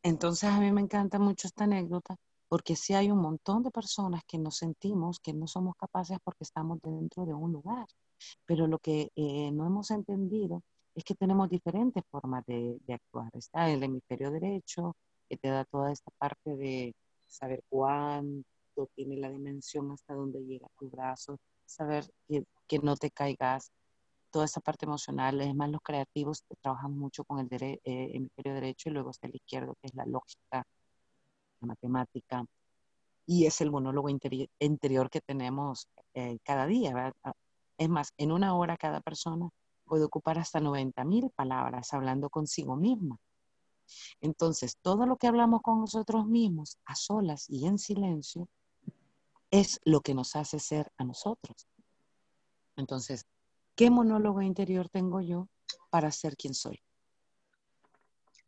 [0.02, 2.16] Entonces a mí me encanta mucho esta anécdota
[2.48, 6.44] porque sí hay un montón de personas que nos sentimos que no somos capaces porque
[6.44, 7.86] estamos dentro de un lugar,
[8.46, 10.62] pero lo que eh, no hemos entendido
[10.94, 13.30] es que tenemos diferentes formas de, de, actuar.
[13.34, 14.96] Está el hemisferio derecho,
[15.28, 16.94] que te da toda esta parte de
[17.26, 17.64] saber
[18.74, 23.70] cuánto tiene la dimensión hasta donde llega tu brazo, saber que, que no te caigas,
[24.30, 28.88] toda esa parte emocional, es más los creativos trabajan mucho con el eh, hemisferio derecho
[28.88, 30.66] y luego está el izquierdo, que es la lógica,
[31.60, 32.44] la matemática,
[33.26, 37.14] y es el monólogo interior que tenemos eh, cada día.
[37.22, 37.32] Ah,
[37.78, 39.48] es más, en una hora cada persona
[39.84, 43.18] puede ocupar hasta 90 mil palabras hablando consigo misma.
[44.20, 48.48] Entonces, todo lo que hablamos con nosotros mismos, a solas y en silencio,
[49.52, 51.68] es lo que nos hace ser a nosotros.
[52.74, 53.26] Entonces,
[53.76, 55.46] ¿qué monólogo interior tengo yo
[55.90, 56.80] para ser quien soy?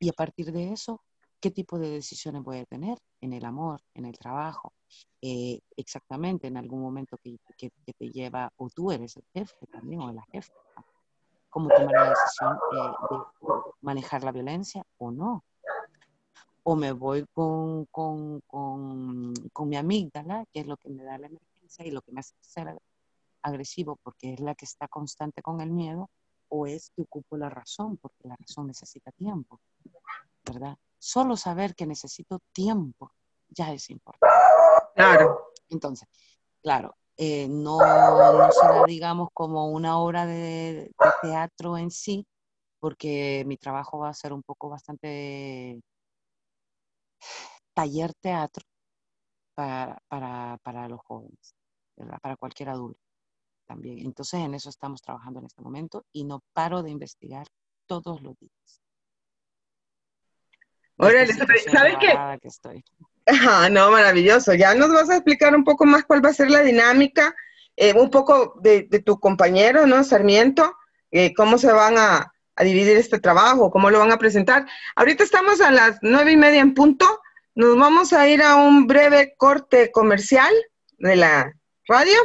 [0.00, 1.02] Y a partir de eso,
[1.40, 4.72] ¿qué tipo de decisiones voy a tener en el amor, en el trabajo?
[5.20, 10.10] Eh, exactamente, en algún momento que, te lleva, o tú eres el jefe también, o
[10.10, 10.54] la jefa,
[11.50, 13.46] cómo tomar la decisión eh, de
[13.82, 15.44] manejar la violencia o no
[16.64, 21.18] o me voy con, con, con, con, mi amígdala, que es lo que me da
[21.18, 22.78] la emergencia y lo que me hace ser
[23.42, 26.10] agresivo porque es la que está constante con el miedo,
[26.48, 29.60] o es que ocupo la razón porque la razón necesita tiempo,
[30.44, 30.78] ¿verdad?
[30.98, 33.12] Solo saber que necesito tiempo
[33.50, 34.34] ya es importante.
[34.94, 35.52] Claro.
[35.68, 36.08] Entonces,
[36.62, 42.26] claro, eh, no, no será, digamos, como una obra de, de teatro en sí,
[42.80, 45.82] porque mi trabajo va a ser un poco bastante
[47.74, 48.64] taller teatro
[49.54, 51.54] para, para, para los jóvenes,
[52.22, 53.00] para cualquier adulto
[53.66, 54.00] también.
[54.00, 57.46] Entonces en eso estamos trabajando en este momento y no paro de investigar
[57.86, 58.80] todos los días.
[60.96, 62.38] Órale, ¿sabes qué?
[62.40, 62.84] Que estoy.
[63.26, 64.52] Ah, no, maravilloso.
[64.54, 67.34] Ya nos vas a explicar un poco más cuál va a ser la dinámica,
[67.74, 70.04] eh, un poco de, de, tu compañero, ¿no?
[70.04, 70.76] Sarmiento,
[71.10, 74.66] eh, cómo se van a, a dividir este trabajo, cómo lo van a presentar.
[74.96, 77.20] Ahorita estamos a las nueve y media en punto.
[77.54, 80.52] Nos vamos a ir a un breve corte comercial
[80.98, 81.52] de la
[81.86, 82.18] radio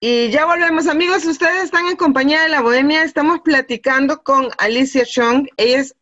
[0.00, 1.24] y ya volvemos, amigos.
[1.24, 3.02] Ustedes están en compañía de la Bohemia.
[3.02, 5.48] Estamos platicando con Alicia Chong.
[5.56, 5.96] Ella es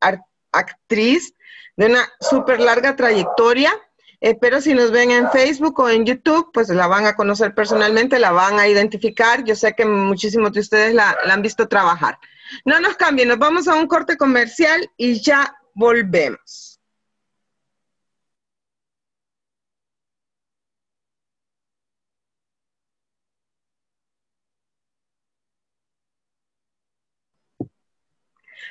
[0.53, 1.33] actriz
[1.77, 3.73] de una súper larga trayectoria.
[4.21, 7.55] Eh, pero si nos ven en Facebook o en YouTube, pues la van a conocer
[7.55, 9.45] personalmente, la van a identificar.
[9.45, 12.19] Yo sé que muchísimos de ustedes la, la han visto trabajar.
[12.65, 16.77] No nos cambien, nos vamos a un corte comercial y ya volvemos.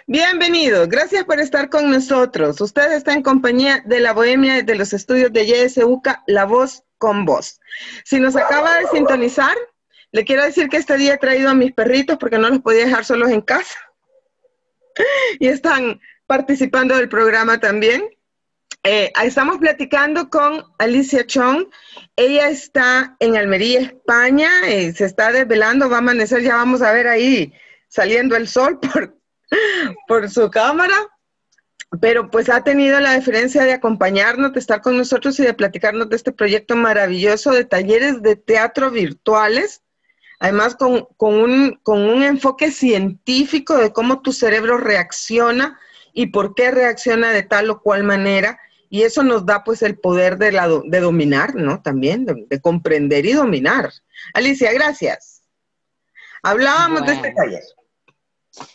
[0.07, 2.61] Bienvenido, gracias por estar con nosotros.
[2.61, 7.25] Usted está en compañía de la Bohemia de los estudios de YSUCA, La Voz con
[7.25, 7.59] Voz.
[8.03, 9.55] Si nos acaba de sintonizar,
[10.15, 12.85] le quiero decir que este día he traído a mis perritos porque no los podía
[12.85, 13.77] dejar solos en casa.
[15.41, 18.07] y están participando del programa también.
[18.85, 21.65] Eh, estamos platicando con Alicia Chong.
[22.15, 24.49] Ella está en Almería, España.
[24.65, 26.43] Eh, se está desvelando, va a amanecer.
[26.43, 27.51] Ya vamos a ver ahí
[27.89, 29.17] saliendo el sol por,
[30.07, 30.95] por su cámara,
[31.99, 36.07] pero pues ha tenido la diferencia de acompañarnos, de estar con nosotros y de platicarnos
[36.07, 39.81] de este proyecto maravilloso de talleres de teatro virtuales,
[40.39, 45.79] además con, un, con un enfoque científico de cómo tu cerebro reacciona
[46.13, 48.59] y por qué reacciona de tal o cual manera.
[48.89, 51.81] Y eso nos da pues el poder de, la, de dominar, ¿no?
[51.81, 53.91] También, de, comprender y dominar.
[54.33, 55.43] Alicia, gracias.
[56.43, 57.63] Hablábamos de este taller.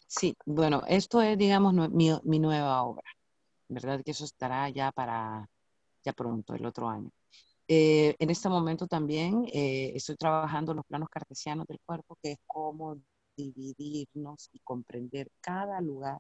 [0.07, 3.05] Sí, bueno, esto es, digamos, mi, mi, nueva obra,
[3.69, 4.03] ¿verdad?
[4.05, 5.49] Que eso estará ya para,
[6.05, 7.11] ya pronto, el otro año.
[7.73, 12.39] Eh, en este momento también eh, estoy trabajando los planos cartesianos del cuerpo, que es
[12.45, 13.01] cómo
[13.37, 16.19] dividirnos y comprender cada lugar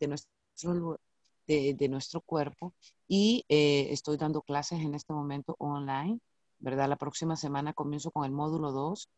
[0.00, 0.98] de nuestro
[1.46, 2.72] de, nuestro cuerpo
[3.08, 6.18] y eh, estoy dando clases en este momento online,
[6.60, 6.88] ¿verdad?
[6.88, 9.10] La próxima semana comienzo con el módulo 2.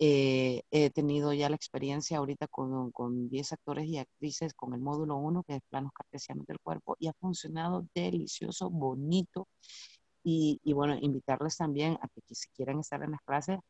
[0.00, 4.80] Eh, he tenido ya la experiencia ahorita con, con 10 actores y actrices con el
[4.80, 9.48] módulo 1, que es planos cartesianos del cuerpo, y ha funcionado delicioso, bonito.
[10.30, 13.60] Y, y bueno, invitarles también a que si quieren estar en las clases,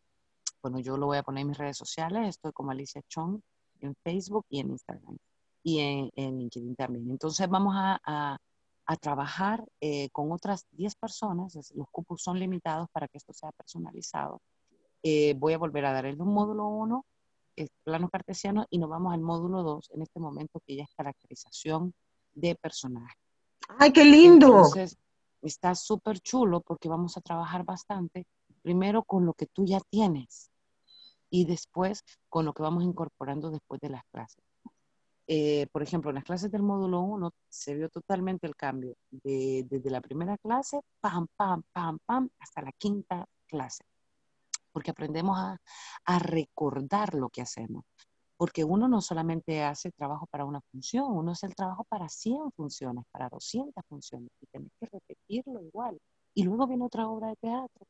[0.61, 3.41] bueno, yo lo voy a poner en mis redes sociales, estoy como Alicia Chong
[3.79, 5.17] en Facebook y en Instagram
[5.63, 7.09] y en, en LinkedIn también.
[7.13, 8.39] Entonces vamos a, a,
[8.87, 13.53] a trabajar eh, con otras 10 personas, los cupos son limitados para que esto sea
[13.53, 14.41] personalizado.
[15.05, 17.07] Eh, voy a volver a dar el módulo 1,
[17.55, 20.91] el plano cartesiano, y nos vamos al módulo 2 en este momento que ya es
[20.97, 21.95] caracterización
[22.35, 23.15] de personaje.
[23.79, 24.49] ¡Ay, qué lindo!
[24.49, 24.99] Entonces,
[25.43, 28.27] está súper chulo porque vamos a trabajar bastante,
[28.63, 30.51] primero con lo que tú ya tienes
[31.31, 34.43] y después con lo que vamos incorporando después de las clases.
[35.31, 39.67] Eh, por ejemplo, en las clases del módulo 1 se vio totalmente el cambio de,
[39.69, 43.85] desde la primera clase, pam, pam, pam, pam, hasta la quinta clase.
[44.73, 45.61] Porque aprendemos a,
[46.07, 47.85] a recordar lo que hacemos.
[48.39, 52.51] Porque uno no solamente hace trabajo para una función, uno hace el trabajo para 100
[52.53, 55.99] funciones, para 200 funciones, y tenés que repetirlo igual.
[56.35, 57.87] Y luego viene otra obra de teatro,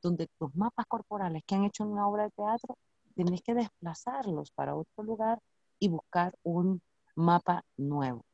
[0.00, 2.78] donde los mapas corporales que han hecho en una obra de teatro,
[3.14, 5.40] tenés que desplazarlos para otro lugar
[5.78, 6.80] y buscar un
[7.16, 8.24] mapa nuevo.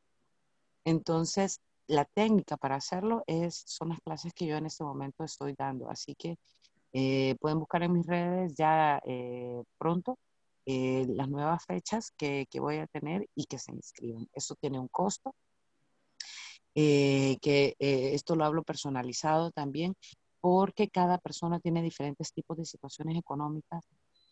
[0.85, 5.55] Entonces, la técnica para hacerlo es, son las clases que yo en este momento estoy
[5.59, 5.90] dando.
[5.90, 6.37] Así que
[6.92, 10.18] eh, pueden buscar en mis redes ya eh, pronto
[10.66, 14.29] eh, las nuevas fechas que, que, voy a tener y que se inscriban.
[14.33, 15.35] Eso tiene un costo.
[16.74, 19.94] que esto lo hablo personalizado también
[20.40, 23.83] porque cada persona tiene diferentes tipos de situaciones económicas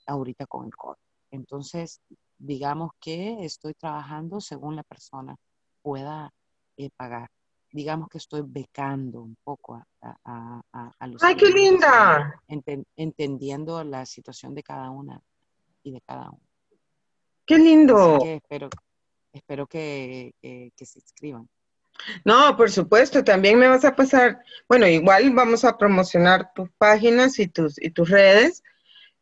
[0.06, 0.98] ahorita con el COVID.
[1.30, 2.02] Entonces,
[2.36, 5.36] digamos que estoy trabajando según la persona
[5.80, 6.30] pueda
[6.76, 7.30] eh, pagar.
[7.70, 9.86] Digamos que estoy becando un poco a,
[10.24, 11.22] a, a, los...
[11.22, 12.42] ¡Ay, qué linda!
[12.96, 15.18] entendiendo la situación de cada una
[15.82, 16.40] y de cada uno.
[17.46, 18.22] ¡Qué lindo!
[18.24, 18.70] espero,
[19.32, 21.48] espero que, que se inscriban.
[22.24, 27.38] No, por supuesto, también me vas a pasar, bueno, igual vamos a promocionar tus páginas
[27.38, 28.62] y tus, y tus redes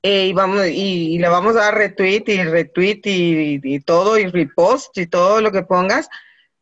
[0.02, 4.96] eh, y vamos y, le vamos a dar retweet y retweet y, todo y repost
[4.96, 6.08] y todo lo que pongas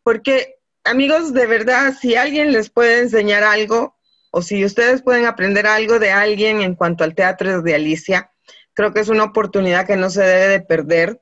[0.02, 3.96] porque amigos de verdad si alguien les puede enseñar algo
[4.32, 8.32] o si ustedes pueden aprender algo de alguien en cuanto al teatro de Alicia
[8.79, 11.21] creo que es una oportunidad que no se debe de perder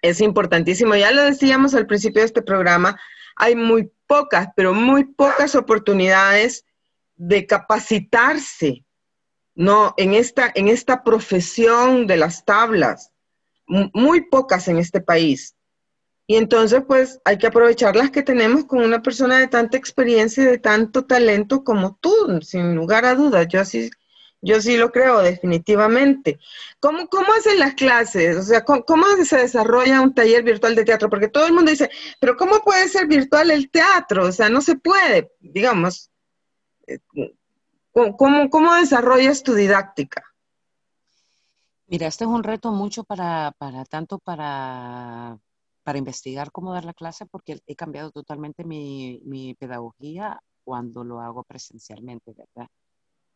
[0.00, 2.98] es importantísimo ya lo decíamos al principio de este programa
[3.34, 6.64] hay muy pocas pero muy pocas oportunidades
[7.16, 8.86] de capacitarse
[9.56, 13.10] no, en esta, en esta profesión de las tablas,
[13.66, 15.56] muy pocas en este país.
[16.28, 20.42] Y entonces, pues, hay que aprovechar las que tenemos con una persona de tanta experiencia
[20.42, 23.48] y de tanto talento como tú, sin lugar a dudas.
[23.48, 23.90] Yo sí,
[24.46, 26.38] yo sí lo creo, definitivamente.
[26.78, 28.36] ¿Cómo, cómo hacen las clases?
[28.36, 31.10] O sea, ¿cómo, ¿cómo, se desarrolla un taller virtual de teatro?
[31.10, 34.26] Porque todo el mundo dice, pero ¿cómo puede ser virtual el teatro?
[34.26, 36.10] O sea, no se puede, digamos.
[36.86, 37.00] Eh,
[37.90, 40.22] ¿Cómo, cómo desarrollas tu didáctica?
[41.88, 45.38] Mira, este es un reto mucho para, para tanto para,
[45.82, 51.20] para investigar cómo dar la clase, porque he cambiado totalmente mi, mi pedagogía cuando lo
[51.20, 52.68] hago presencialmente, ¿verdad?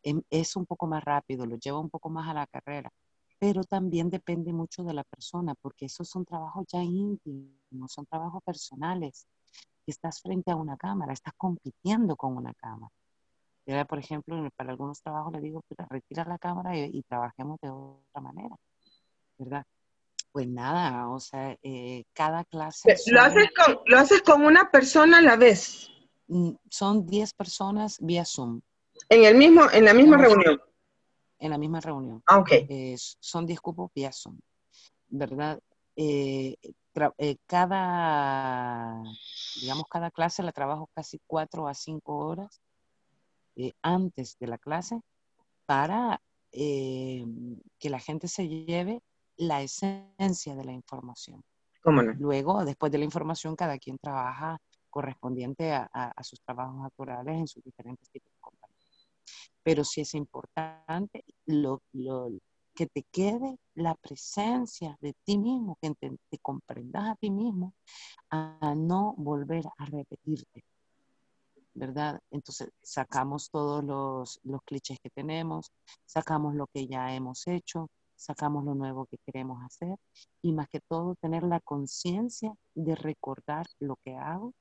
[0.02, 2.90] Em, es un poco más rápido, lo llevo un poco más a la carrera,
[3.38, 8.42] pero también depende mucho de la persona, porque esos son trabajos ya íntimos, son trabajos
[8.42, 9.26] personales.
[9.86, 12.92] Estás frente a una cámara, estás compitiendo con una cámara.
[13.66, 18.20] Yo, por ejemplo, para algunos trabajos le digo, retira la cámara y, trabajemos de otra
[18.20, 18.56] manera,
[19.38, 19.64] ¿verdad?
[20.32, 22.96] Pues nada, o sea, eh, cada clase...
[23.06, 25.88] ¿Lo, haces con, ¿Lo haces con una persona a la vez?
[26.28, 28.60] Mm, son 10 personas vía Zoom.
[29.10, 30.60] ¿En, el mismo, en la misma reunión?
[31.38, 32.22] En la misma reunión.
[32.26, 32.48] Ah, ok.
[32.52, 34.38] Eh, son 10 cupos Zoom,
[35.08, 35.60] ¿verdad?
[35.96, 36.56] Eh,
[37.46, 39.02] cada,
[39.60, 42.60] digamos, cada clase la trabajo casi 4 a 5 horas
[43.56, 45.00] eh, antes de la clase
[45.66, 46.20] para
[46.52, 47.24] eh,
[47.78, 49.02] que la gente se lleve
[49.36, 51.42] la esencia de la información.
[52.18, 54.58] Luego, después de la información, cada quien trabaja
[54.90, 58.29] correspondiente a, sus trabajos naturales en sus diferentes tipos.
[59.62, 61.82] Pero sí es importante lo,
[62.74, 67.74] que te quede la presencia de ti mismo, que te, te comprendas a ti mismo,
[68.30, 70.64] a no volver a repetirte.
[71.74, 72.20] ¿verdad?
[72.30, 75.72] Entonces sacamos todos los, los clichés que tenemos,
[76.04, 79.96] sacamos lo que ya hemos hecho, sacamos lo nuevo que queremos hacer
[80.42, 84.52] y más que todo tener la conciencia de recordar lo que hago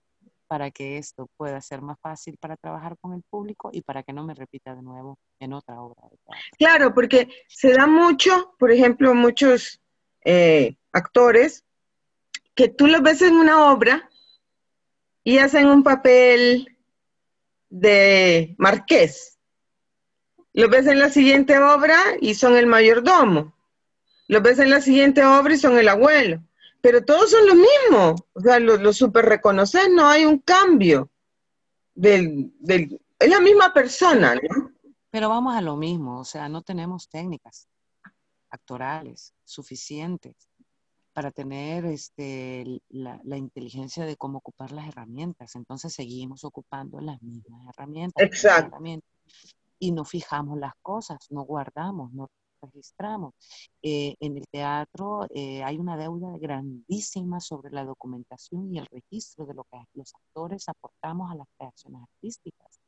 [0.50, 4.14] para que esto pueda ser más fácil para trabajar con el público y para que
[4.14, 6.44] no me repita de nuevo en otra obra de teatro.
[6.58, 9.80] Claro, porque se da mucho, por ejemplo, muchos
[10.26, 11.66] eh, actores
[12.56, 14.10] que tú los ves en una obra
[15.24, 16.76] y hacen un papel
[17.70, 19.38] de marqués.
[20.54, 23.56] Los ves en la siguiente obra y son el mayordomo.
[24.28, 26.44] Los ves en la siguiente obra y son el abuelo.
[26.82, 28.16] Pero todos son lo mismo.
[28.34, 31.10] O sea, los lo super reconoces, no hay un cambio.
[31.94, 34.72] Del, del, es la misma persona, ¿no?
[35.12, 37.68] Pero vamos a lo mismo, o sea, no tenemos técnicas
[38.52, 40.36] actorales suficientes
[41.12, 45.56] para tener este, la, la, inteligencia de cómo ocupar las herramientas.
[45.56, 48.24] Entonces seguimos ocupando las mismas herramientas.
[48.24, 48.68] Exacto.
[48.68, 49.10] Herramientas,
[49.80, 52.30] y no fijamos las cosas, no guardamos, no
[52.62, 53.34] registramos.
[53.82, 59.46] Eh, en el teatro eh, hay una deuda grandísima sobre la documentación y el registro
[59.46, 62.80] de lo que los actores aportamos a las creaciones artísticas.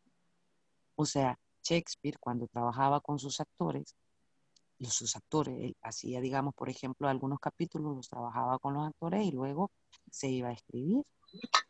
[0.96, 3.96] O sea, Shakespeare cuando trabajaba con sus actores,
[4.80, 9.32] los, sus actores, hacía, digamos, por ejemplo, algunos capítulos los trabajaba con los actores y
[9.32, 9.72] luego
[10.10, 11.04] se iba a escribir,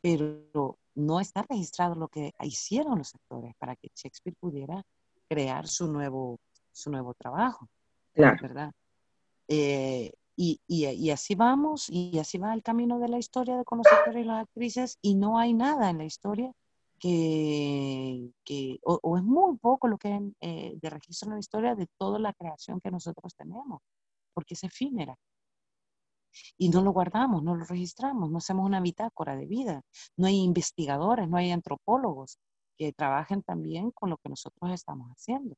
[0.02, 4.84] pero no está registrado lo que hicieron los actores para que Shakespeare pudiera
[5.30, 6.40] crear su nuevo,
[6.72, 7.68] su nuevo trabajo.
[8.14, 8.38] Claro.
[8.42, 8.72] ¿Verdad?
[9.48, 13.66] Eh, y, y, y, así vamos, y así va el camino de la historia de
[13.66, 16.52] con los actores y las actrices, y no hay nada en la historia
[17.00, 21.40] que, que o, o, es muy poco lo que hay eh, de registro en la
[21.40, 23.82] historia de toda la creación que nosotros tenemos,
[24.34, 25.16] porque es efímera.
[26.58, 29.82] Y no lo guardamos, no lo registramos, no hacemos una bitácora de vida.
[30.16, 32.40] No hay investigadores, no hay antropólogos
[32.78, 35.56] que trabajen también con lo que nosotros estamos haciendo.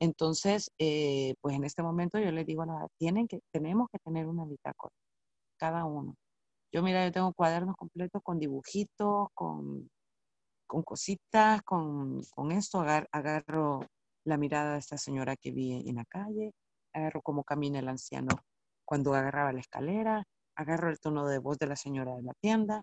[0.00, 2.64] Entonces, eh, pues en este momento yo les digo,
[2.98, 4.94] tienen que, tenemos que tener una bitácora,
[5.58, 6.16] cada uno.
[6.72, 9.90] Yo, mira, yo tengo cuadernos completos con dibujitos, con,
[10.66, 13.86] con cositas, con, con esto, agar, agarro
[14.24, 16.52] la mirada de esta señora que vi en la calle,
[16.94, 18.36] agarro cómo camina el anciano
[18.84, 20.24] cuando agarraba la escalera,
[20.56, 22.82] agarro el tono de voz de la señora de la tienda,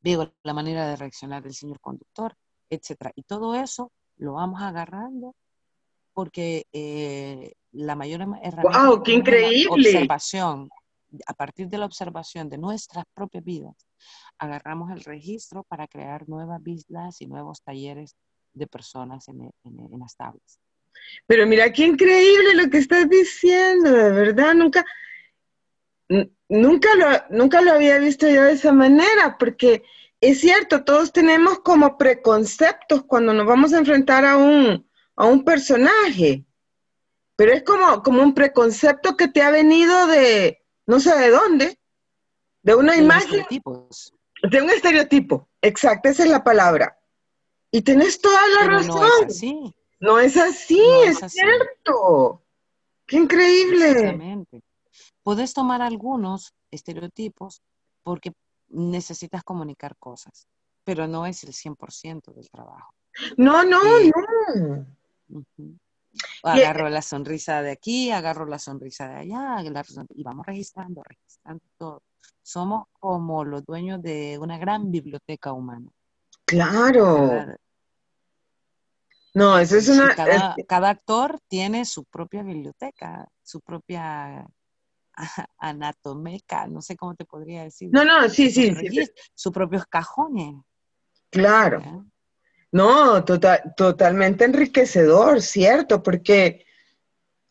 [0.00, 2.34] veo la manera de reaccionar del señor conductor,
[2.70, 3.12] etcétera.
[3.14, 5.34] Y todo eso lo vamos agarrando
[6.16, 9.68] porque eh, la mayor herramienta wow, qué increíble.
[9.68, 10.70] observación,
[11.26, 13.76] a partir de la observación de nuestras propias vidas,
[14.38, 18.16] agarramos el registro para crear nuevas vistas y nuevos talleres
[18.54, 20.58] de personas en, en, en las tablas.
[21.26, 24.86] Pero mira qué increíble lo que estás diciendo, de verdad, nunca,
[26.48, 29.82] nunca lo, nunca lo había visto yo de esa manera, porque
[30.22, 34.85] es cierto, todos tenemos como preconceptos cuando nos vamos a enfrentar a un,
[35.16, 36.44] a un personaje,
[37.36, 41.78] pero es como, como un preconcepto que te ha venido de no sé de dónde,
[42.62, 43.44] de una de imagen.
[44.42, 46.98] De un estereotipo, exacto, esa es la palabra.
[47.70, 49.00] Y tenés toda la pero razón.
[49.00, 49.76] No es así.
[49.98, 51.38] No es así, No es, es así.
[51.40, 52.42] cierto.
[53.06, 53.90] Qué increíble.
[53.90, 54.62] Exactamente.
[55.22, 57.62] Puedes tomar algunos estereotipos
[58.02, 58.32] porque
[58.68, 60.46] necesitas comunicar cosas,
[60.84, 62.92] pero no es el 100% del trabajo.
[63.36, 64.12] No, no, Sí.
[64.54, 64.86] no.
[65.28, 65.78] Ujú.
[66.42, 69.62] Agarro la sonrisa de aquí, agarro la sonrisa de allá,
[70.14, 72.02] y vamos registrando, registrando todo.
[72.42, 75.90] Somos como los dueños de una gran biblioteca humana.
[76.44, 77.28] Claro.
[77.28, 77.56] ¿verdad?
[79.34, 80.14] No, eso es una.
[80.14, 84.46] cada, actor tiene su propia biblioteca, su propia
[85.58, 89.04] anatomeca, no sé cómo te podría decir, no, no, sí, su sí, sí,
[89.34, 90.54] sus propios cajones.
[91.30, 91.80] claro.
[91.80, 92.00] ¿verdad?
[92.76, 96.66] No, total, totalmente enriquecedor, cierto, porque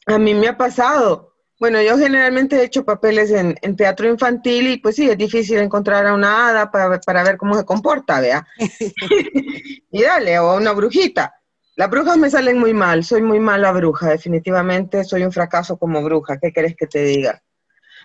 [0.06, 1.34] a mí me ha pasado.
[1.60, 5.58] Bueno, yo generalmente he hecho papeles en, en teatro infantil y pues sí, es difícil
[5.58, 8.46] encontrar a una hada para, para ver cómo se comporta, vea.
[9.92, 11.34] y dale, o a una brujita.
[11.76, 16.04] Las brujas me salen muy mal, soy muy mala bruja, definitivamente soy un fracaso como
[16.04, 17.42] bruja, ¿qué querés que te diga?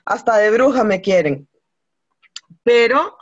[0.06, 1.46] Hasta de bruja me quieren.
[2.62, 3.18] Pero,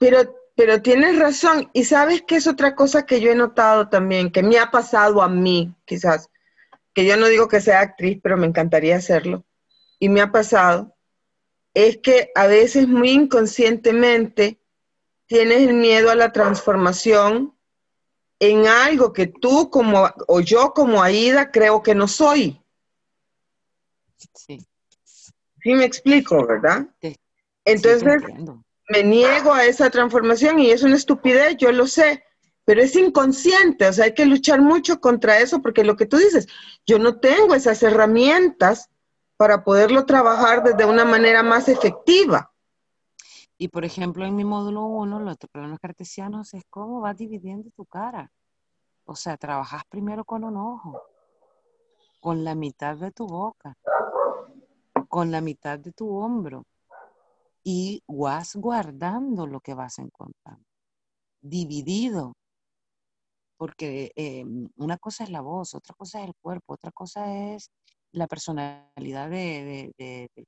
[0.00, 4.32] pero, pero tienes razón, y sabes que es otra cosa que yo he notado también,
[4.32, 6.30] que me ha pasado a mí, quizás,
[6.92, 9.44] que yo no digo que sea actriz, pero me encantaría hacerlo,
[10.00, 10.96] y me ha pasado,
[11.74, 14.58] es que a veces muy inconscientemente
[15.26, 17.54] tienes el miedo a la transformación
[18.40, 22.60] en algo que tú como, o yo como Aida creo que no soy.
[24.34, 24.58] Sí,
[25.62, 26.88] ¿Sí me explico, verdad?
[27.00, 27.14] Sí,
[27.64, 28.24] Entonces.
[28.88, 32.24] Me niego a esa transformación y es una estupidez, yo lo sé,
[32.64, 36.16] pero es inconsciente, o sea, hay que luchar mucho contra eso porque lo que tú
[36.16, 36.46] dices,
[36.86, 38.90] yo no tengo esas herramientas
[39.36, 42.52] para poderlo trabajar desde una manera más efectiva.
[43.56, 47.84] Y por ejemplo, en mi módulo 1, los planos cartesianos es cómo vas dividiendo tu
[47.84, 48.30] cara.
[49.04, 51.02] O sea, trabajas primero con un ojo,
[52.20, 53.76] con la mitad de tu boca,
[55.08, 56.64] con la mitad de tu hombro
[57.70, 60.64] y vas guardando lo que vas encontrando,
[61.42, 62.32] dividido,
[63.58, 64.42] porque eh,
[64.76, 67.70] una cosa es la voz, otra cosa es el cuerpo, otra cosa es
[68.12, 69.92] la personalidad del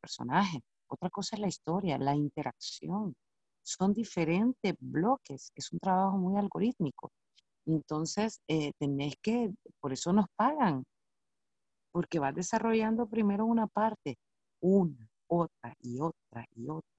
[0.01, 3.15] personaje, otra cosa es la historia, la interacción.
[3.63, 7.11] Son diferentes bloques, es un trabajo muy algorítmico.
[7.67, 10.85] Entonces, eh, tenés que, por eso nos pagan,
[11.93, 14.17] porque vas desarrollando primero una parte,
[14.63, 16.90] una, otra y otra y otra,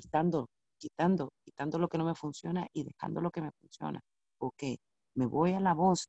[0.00, 0.48] quitando,
[0.78, 4.02] quitando, quitando lo que no me funciona y dejando lo que me funciona.
[4.38, 4.62] Ok,
[5.14, 6.08] me voy a la voz,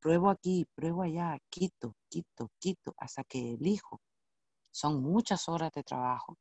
[0.00, 4.00] pruebo aquí, pruebo allá, quito, quito, quito, hasta que elijo.
[4.70, 6.36] Son muchas horas de trabajo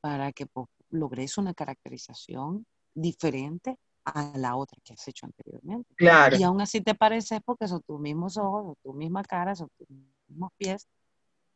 [0.00, 0.46] para que
[0.90, 5.94] logres una caracterización diferente a la otra que has hecho anteriormente.
[5.96, 6.36] Claro.
[6.36, 9.88] Y aún así te parece porque son tus mismos ojos, tu misma cara, son tus
[10.28, 10.88] mismos pies.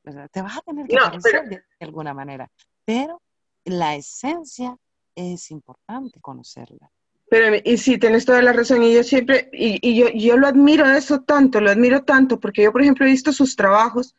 [0.02, 2.50] Te vas a tener que parecer de alguna manera.
[2.84, 3.22] Pero
[3.64, 4.76] la esencia
[5.14, 6.90] es importante conocerla.
[7.30, 10.48] Pero, y sí, tienes toda la razón, y yo siempre, y, y yo, yo, lo
[10.48, 14.16] admiro eso tanto, lo admiro tanto, porque yo, por ejemplo, he visto sus trabajos,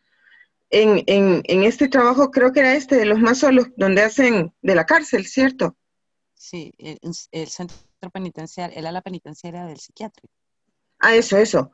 [0.69, 4.53] en, en, en este trabajo, creo que era este, de los más solos, donde hacen
[4.61, 5.75] de la cárcel, ¿cierto?
[6.33, 6.97] Sí, el,
[7.31, 7.77] el centro
[8.13, 10.33] penitenciario, era la penitenciaria del psiquiátrico.
[10.99, 11.71] Ah, eso, eso.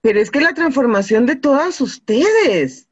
[0.00, 2.88] Pero es que la transformación de todas ustedes,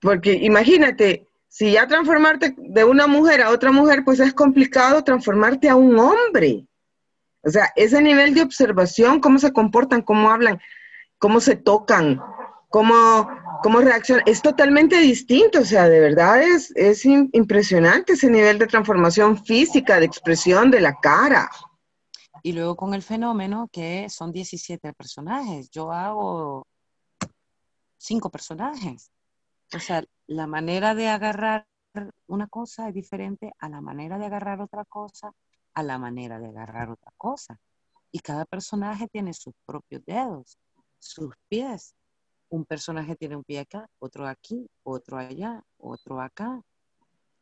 [0.00, 5.70] porque imagínate, si ya transformarte de una mujer a otra mujer, pues es complicado transformarte
[5.70, 6.66] a un hombre.
[7.42, 10.60] O sea, ese nivel de observación, cómo se comportan, cómo hablan,
[11.16, 12.20] cómo se tocan,
[12.68, 13.26] cómo,
[13.62, 15.60] cómo reaccionan, es totalmente distinto.
[15.60, 20.82] O sea, de verdad es, es impresionante ese nivel de transformación física, de expresión de
[20.82, 21.48] la cara.
[22.42, 25.70] Y luego con el fenómeno que son 17 personajes.
[25.70, 26.66] Yo hago
[27.96, 29.10] cinco personajes.
[29.74, 31.66] O sea, la manera de agarrar
[32.26, 35.32] una cosa es diferente a la manera de agarrar otra cosa
[35.76, 37.60] a la manera de agarrar otra cosa.
[38.10, 40.58] Y cada personaje tiene sus propios dedos,
[40.98, 41.94] sus pies.
[42.48, 46.62] Un personaje tiene un pie acá, otro aquí, otro allá, otro acá.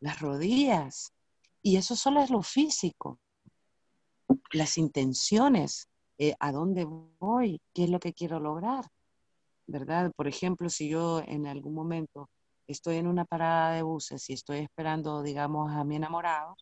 [0.01, 1.13] Las rodillas.
[1.63, 3.21] Y eso solo es lo físico.
[4.51, 6.85] Las intenciones, eh, a dónde
[7.21, 8.91] voy, qué es lo que quiero lograr.
[9.67, 10.13] ¿Verdad?
[10.15, 12.29] Por ejemplo, si yo en algún momento
[12.67, 16.57] estoy en una parada de buses y estoy esperando, digamos, a mi enamorado,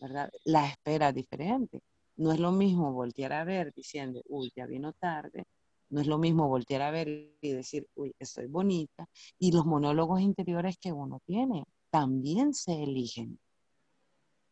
[0.00, 0.30] ¿verdad?
[0.44, 1.82] La espera es diferente.
[2.16, 5.44] No es lo mismo voltear a ver diciendo, uy, ya vino tarde.
[5.90, 7.08] No es lo mismo voltear a ver
[7.40, 9.06] y decir, uy, estoy bonita.
[9.38, 13.38] Y los monólogos interiores que uno tiene también se eligen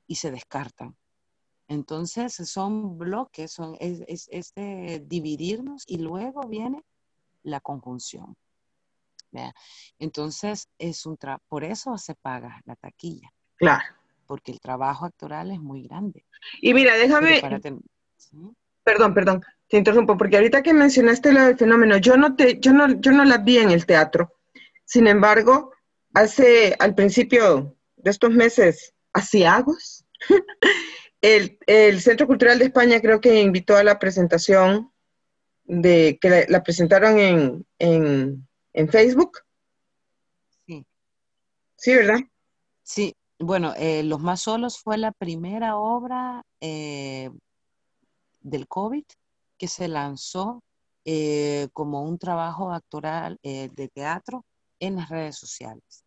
[0.06, 0.96] y se descartan.
[1.68, 6.82] Entonces son bloques, son, es, es, de dividirnos y luego viene
[7.42, 8.36] la conjunción.
[9.98, 11.18] Entonces es un
[11.48, 13.32] por eso se paga la taquilla.
[13.56, 16.24] Claro porque el trabajo actoral es muy grande.
[16.60, 17.40] Y mira, déjame...
[18.84, 22.72] Perdón, perdón, te interrumpo, porque ahorita que mencionaste lo del fenómeno, yo no, te, yo,
[22.72, 24.38] no, yo no la vi en el teatro.
[24.84, 25.72] Sin embargo,
[26.14, 30.06] hace, al principio de estos meses asiagos,
[31.20, 34.90] el, el Centro Cultural de España creo que invitó a la presentación
[35.68, 39.38] de que la, presentaron en, en, en Facebook.
[40.66, 40.84] Sí.
[41.76, 42.18] Sí, ¿verdad?
[42.82, 47.30] Sí, bueno, eh, Los Más Solos fue la primera obra eh,
[48.40, 49.04] del COVID
[49.56, 50.64] que se lanzó
[51.04, 54.44] eh, como un trabajo actoral de teatro
[54.80, 56.04] en las redes sociales.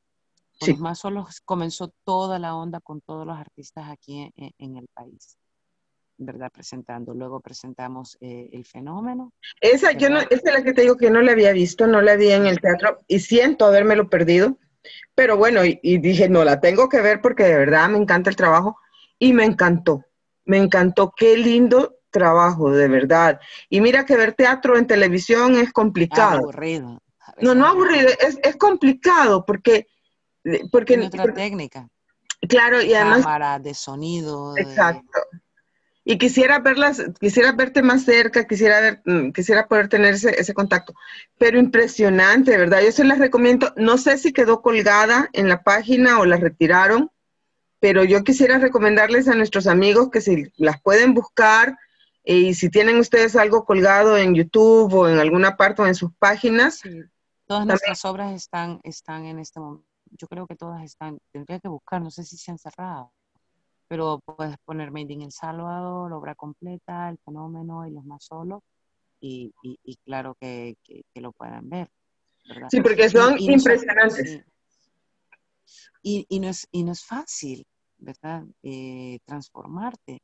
[0.67, 5.37] Los Más Solos comenzó toda la onda con todos los artistas aquí en, el país.
[6.21, 6.51] ¿Verdad?
[6.51, 7.13] Presentando.
[7.13, 9.33] Luego presentamos El Fenómeno.
[9.59, 12.01] Esa, yo no, esa es la que te digo que no la había visto, no
[12.01, 14.57] la vi en el teatro y siento habérmelo perdido.
[15.13, 18.35] Pero bueno, y, dije, no, la tengo que ver porque de verdad me encanta el
[18.35, 18.77] trabajo
[19.19, 20.03] y me encantó,
[20.45, 23.39] me encantó, qué lindo trabajo, de verdad.
[23.69, 26.39] Y mira que ver teatro en televisión es complicado.
[26.39, 27.01] Aburrido.
[27.39, 29.87] No, no aburrido, es, es complicado porque...
[30.71, 31.87] porque otra técnica.
[32.49, 33.19] Claro, y además...
[33.19, 34.57] Cámara, de sonido.
[34.57, 35.19] Exacto.
[36.11, 40.93] Y quisiera verlas, quisiera verte más cerca, quisiera ver, mm, quisiera poder tener ese, contacto.
[41.37, 42.81] Pero impresionante, ¿verdad?
[42.81, 43.71] Yo se las recomiendo.
[43.77, 47.09] No sé si quedó colgada en la página o la retiraron,
[47.79, 51.77] pero yo quisiera recomendarles a nuestros amigos que si las pueden buscar
[52.25, 56.11] y si tienen ustedes algo colgado en YouTube o en alguna parte o en sus
[56.19, 56.81] páginas.
[57.47, 59.87] Todas nuestras obras están, están en este momento.
[60.09, 61.19] Yo creo que todas están.
[61.31, 63.13] Tendría que buscar, no sé si se han cerrado.
[63.91, 68.61] Pero puedes poner Made in El Salvador, obra completa, el fenómeno y los más solos,
[69.19, 71.89] y, y, claro que, que, lo pueden ver.
[72.69, 74.45] Sí, porque son impresionantes.
[76.01, 77.65] y, y, no es, y no es fácil,
[77.97, 78.45] ¿verdad?
[78.63, 80.21] Eh, transformarte.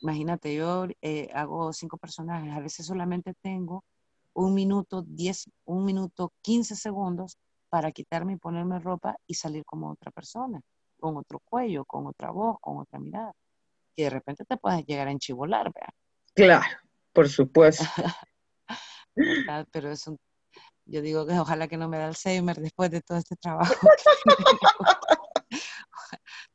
[0.00, 3.84] Imagínate, yo eh, hago cinco personajes, a veces solamente tengo
[4.32, 7.36] un minuto, diez, un minuto, quince segundos
[7.68, 10.62] para quitarme y ponerme ropa y salir como otra persona,
[11.00, 13.32] con otro cuello, con otra voz, con otra mirada.
[13.96, 15.94] Que de repente te puedes llegar a enchivolar, ¿verdad?
[16.34, 16.66] Claro,
[17.12, 17.84] por supuesto.
[19.72, 20.18] Pero es un,
[20.90, 23.74] yo digo que ojalá que no me da Alzheimer después de todo este trabajo.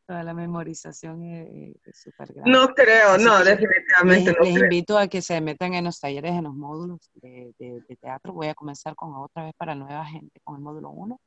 [0.08, 2.52] Toda la memorización es súper grande.
[2.52, 4.46] No creo, no, definitivamente les, no.
[4.46, 7.54] Les invito a que se metan en los talleres, en los módulos de,
[8.00, 8.34] teatro.
[8.34, 11.20] Voy a comenzar con otra vez para nueva gente, con el módulo 1,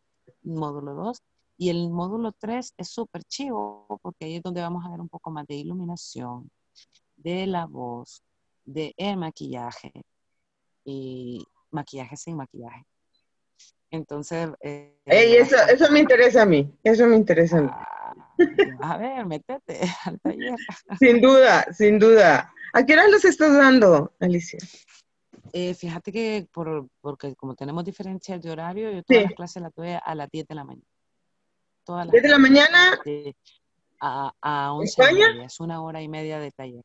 [0.43, 1.19] módulo 2.
[1.61, 5.09] Y el módulo 3 es súper chivo, porque ahí es donde vamos a ver un
[5.09, 6.48] poco más de iluminación,
[7.16, 8.22] de la voz,
[8.64, 9.92] de el maquillaje
[10.84, 12.84] y maquillaje sin maquillaje.
[13.90, 14.50] Entonces...
[14.61, 17.68] Eh, eso, eso me interesa a mí, eso me interesa a mí.
[17.72, 18.14] Ah,
[18.80, 20.54] a ver, métete al taller.
[20.98, 22.52] Sin duda, sin duda.
[22.72, 24.61] ¿A qué hora los estás dando, Alicia?
[25.52, 29.74] Eh, fíjate que por, porque como tenemos diferencias de horario, yo todas las clases las
[29.74, 30.86] doy a las 10 de la mañana.
[31.89, 33.01] Todas las 10 de la mañana.
[33.99, 35.43] a, a 11 ¿España?
[35.43, 36.84] Es una hora y media de taller.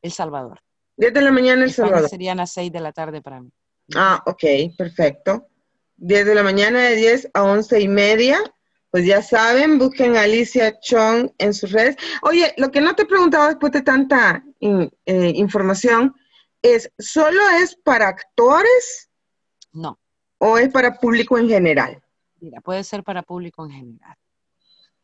[0.00, 0.62] El Salvador.
[0.96, 2.08] 10 de la mañana El Salvador.
[2.08, 3.50] Serían a 6 de la tarde para mí.
[3.94, 4.42] Ah, ok,
[4.78, 5.48] perfecto.
[5.98, 8.38] 10 de la mañana de 10 a 11 y media.
[8.90, 11.96] Pues ya saben, busquen a Alicia Chong en sus redes.
[12.22, 14.88] Oye, lo que no te he preguntado después de tanta eh,
[15.34, 16.14] información
[16.62, 19.10] es, ¿solo es para actores?
[19.72, 19.98] No.
[20.38, 22.02] ¿O es para público en general?
[22.40, 24.16] Mira, puede ser para público en general.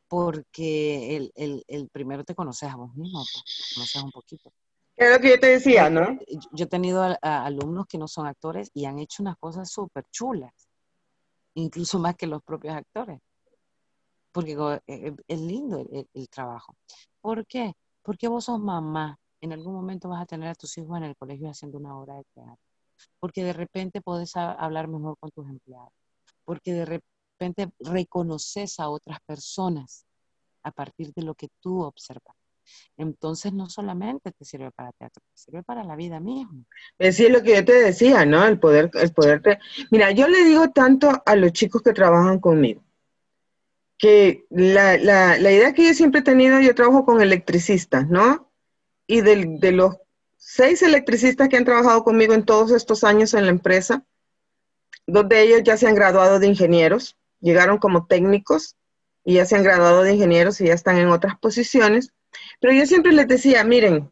[0.09, 4.53] Porque el, primero te conoces a vos mismo, pues, conoces un poquito.
[4.97, 6.19] Es lo que yo te decía, ¿no?
[6.53, 10.53] Yo he tenido alumnos que no son actores y han hecho unas cosas súper chulas,
[11.55, 13.21] incluso más que los propios actores
[14.35, 15.79] porque eh, eh, es lindo
[16.13, 16.75] el, trabajo.
[17.21, 17.73] ¿Por qué?
[18.03, 19.17] Porque vos sos mamá.
[19.41, 22.17] En algún momento vas a tener a tus hijos en el colegio haciendo una obra
[22.17, 22.59] de teatro.
[23.21, 25.93] Porque de repente podés hablar mejor con tus empleados.
[26.45, 27.14] Porque de repente
[27.81, 30.07] reconoces a otras personas
[30.63, 32.37] a partir de lo que tú observas.
[32.97, 36.65] Entonces no solamente te sirve para teatro, te sirve para la vida misma.
[36.99, 38.45] Es lo que yo te decía, ¿no?
[38.47, 39.59] El poder, el poder.
[39.91, 42.83] Mira, yo le digo tanto a los chicos que trabajan conmigo
[43.99, 48.51] que la, la, la, idea que yo siempre he tenido, yo trabajo con electricistas, ¿no?
[49.07, 49.97] Y de, de los
[50.37, 54.05] seis electricistas que han trabajado conmigo en todos estos años en la empresa,
[55.07, 58.77] dos de ellos ya se han graduado de ingenieros, llegaron como técnicos
[59.23, 62.13] y ya se han graduado de ingenieros y ya están en otras posiciones.
[62.59, 64.11] Pero yo siempre les decía, miren,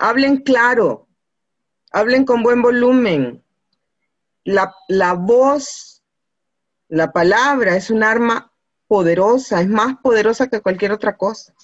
[0.00, 1.08] hablen claro,
[1.92, 3.44] hablen con buen volumen.
[4.44, 6.02] La, la voz,
[6.88, 8.52] la palabra es un arma
[8.88, 11.54] poderosa, es más poderosa que cualquier otra cosa.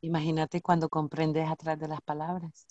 [0.00, 2.66] Imagínate cuando comprendes atrás de las palabras.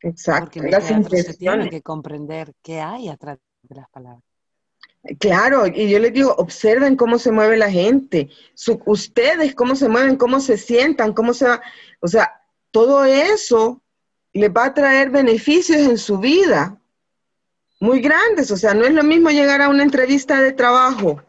[0.00, 0.52] Exacto.
[0.54, 4.31] Porque las se tiene que comprender qué hay atrás de las palabras.
[5.18, 8.30] Claro, y yo les digo, observen cómo se mueve la gente,
[8.86, 11.60] ustedes cómo se mueven, cómo se sientan, cómo se va,
[11.98, 13.82] o sea, todo eso
[14.32, 16.80] les va a traer beneficios en su vida
[17.80, 21.20] muy grandes, o sea, no es lo mismo llegar a una entrevista de trabajo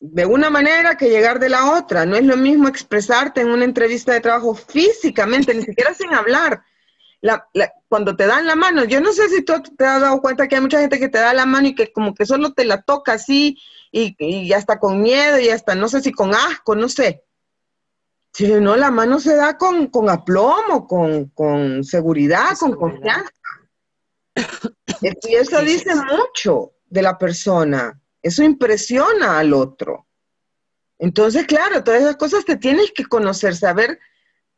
[0.00, 2.06] de una manera que llegar de la otra.
[2.06, 6.62] No es lo mismo expresarte en una entrevista de trabajo físicamente, ni siquiera sin hablar.
[7.88, 10.56] Cuando te dan la mano, yo no sé si tú te has dado cuenta que
[10.56, 12.82] hay mucha gente que te da la mano y que como que solo te la
[12.82, 13.58] toca así
[13.92, 17.24] y, y hasta con miedo y hasta no sé si con asco, no sé.
[18.32, 23.30] Si no, la mano se da con, con aplomo, con, con seguridad, con confianza.
[25.02, 28.00] Y eso dice mucho de la persona.
[28.22, 30.06] Eso impresiona al otro.
[30.98, 33.98] Entonces, claro, todas esas cosas te tienes que conocer, saber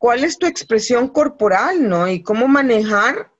[0.03, 2.09] cuál es tu expresión corporal, ¿no?
[2.09, 3.31] Y cómo manejar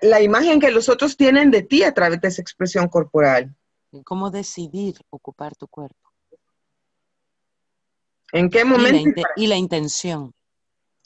[0.00, 3.54] la, imagen que los otros tienen de ti a través de esa expresión corporal.
[4.02, 6.10] cómo decidir ocupar tu cuerpo.
[8.32, 9.20] ¿En qué momento?
[9.36, 10.32] Y la, intención.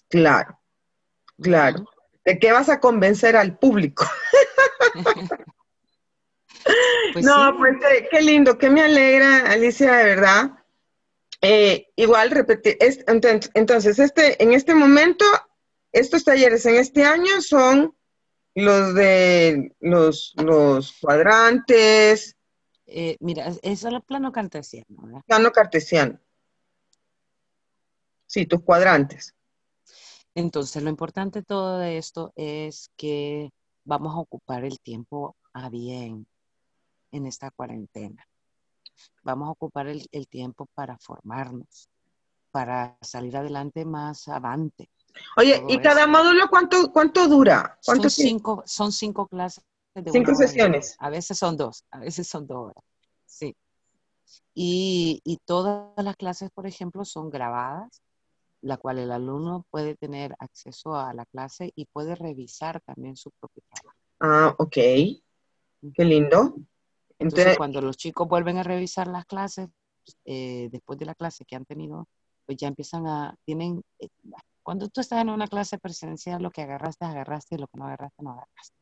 [0.09, 0.61] Claro,
[1.43, 1.85] claro.
[2.24, 4.07] ¿De qué vas a convencer al público?
[7.14, 7.78] Pues no, pues
[8.11, 10.60] qué, lindo, qué me alegra, Alicia, de verdad.
[11.43, 12.76] Eh, igual, repetir,
[13.55, 15.24] entonces, este, en este momento,
[15.93, 17.97] estos talleres en este año son
[18.55, 22.36] los de los, los cuadrantes.
[22.86, 25.22] Eh, mira, eso es el plano cartesiano.
[25.26, 26.18] Plano cartesiano.
[28.26, 29.34] Sí, tus cuadrantes.
[30.34, 33.51] Entonces, lo importante de todo esto es que
[33.84, 36.26] vamos a ocupar el tiempo a bien
[37.11, 38.26] en esta cuarentena.
[39.23, 41.89] Vamos a ocupar el, tiempo para formarnos,
[42.51, 44.91] para salir adelante más avante.
[45.37, 47.79] Oye, ¿y cada módulo cuánto, cuánto dura?
[47.81, 49.65] son, cinco, son cinco clases.
[49.95, 50.95] De cinco sesiones.
[51.01, 52.85] A veces son dos, a veces son dos horas.
[53.27, 53.57] Sí.
[54.55, 58.01] Y, y todas las clases, por ejemplo, son grabadas
[58.63, 63.31] la cual el alumno puede tener acceso a la clase y puede revisar también su
[63.31, 63.99] propio trabajo.
[64.21, 64.75] Ah, ok.
[64.75, 66.57] Qué lindo.
[67.21, 69.68] Entonces, cuando los chicos vuelven a revisar las clases,
[70.25, 72.09] eh, después de la clase que han tenido,
[72.47, 74.09] pues ya empiezan a, tienen, eh,
[74.62, 77.87] cuando tú estás en una clase presencial, lo que agarraste, agarraste, y lo que no
[77.87, 78.77] agarraste, no agarraste.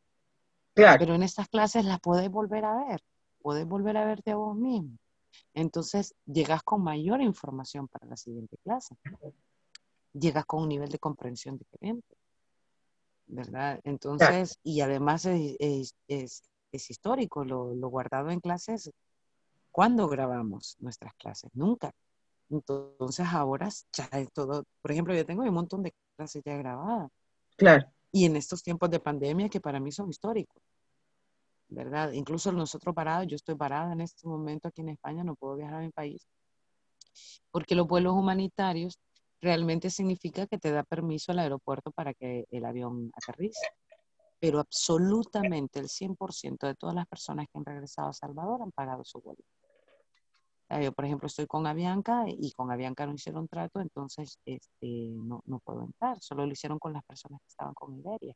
[0.74, 0.98] Claro.
[0.98, 3.02] Pero en estas clases las puedes volver a ver,
[3.42, 4.96] puedes volver a verte a vos mismo.
[5.52, 8.96] Entonces, llegas con mayor información para la siguiente clase
[10.12, 12.16] llegas con un nivel de comprensión diferente,
[13.26, 13.80] ¿verdad?
[13.84, 15.94] Entonces, y además es,
[16.72, 18.90] histórico, lo, guardado en clases.
[19.70, 21.50] ¿Cuándo grabamos nuestras clases?
[21.54, 21.92] Nunca.
[22.50, 27.10] Entonces ahora ya es todo, por ejemplo, yo tengo un montón de clases ya grabadas.
[27.56, 27.86] Claro.
[28.10, 30.62] Y en estos tiempos de pandemia que para mí son históricos,
[31.68, 32.12] ¿verdad?
[32.12, 35.76] Incluso nosotros parados, yo estoy parada en este momento aquí en España, no puedo viajar
[35.76, 36.26] a mi país,
[37.50, 38.98] porque los vuelos humanitarios
[39.40, 43.68] realmente significa que te da permiso al aeropuerto para que el avión aterrice.
[44.40, 49.04] Pero absolutamente el 100% de todas las personas que han regresado a Salvador han pagado
[49.04, 49.42] su vuelo.
[50.82, 55.42] Yo, por ejemplo, estoy con Avianca y con Avianca no hicieron trato, entonces este, no,
[55.46, 56.20] no puedo entrar.
[56.20, 58.34] Solo lo hicieron con las personas que estaban con Iberia.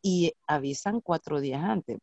[0.00, 1.98] Y avisan cuatro días antes,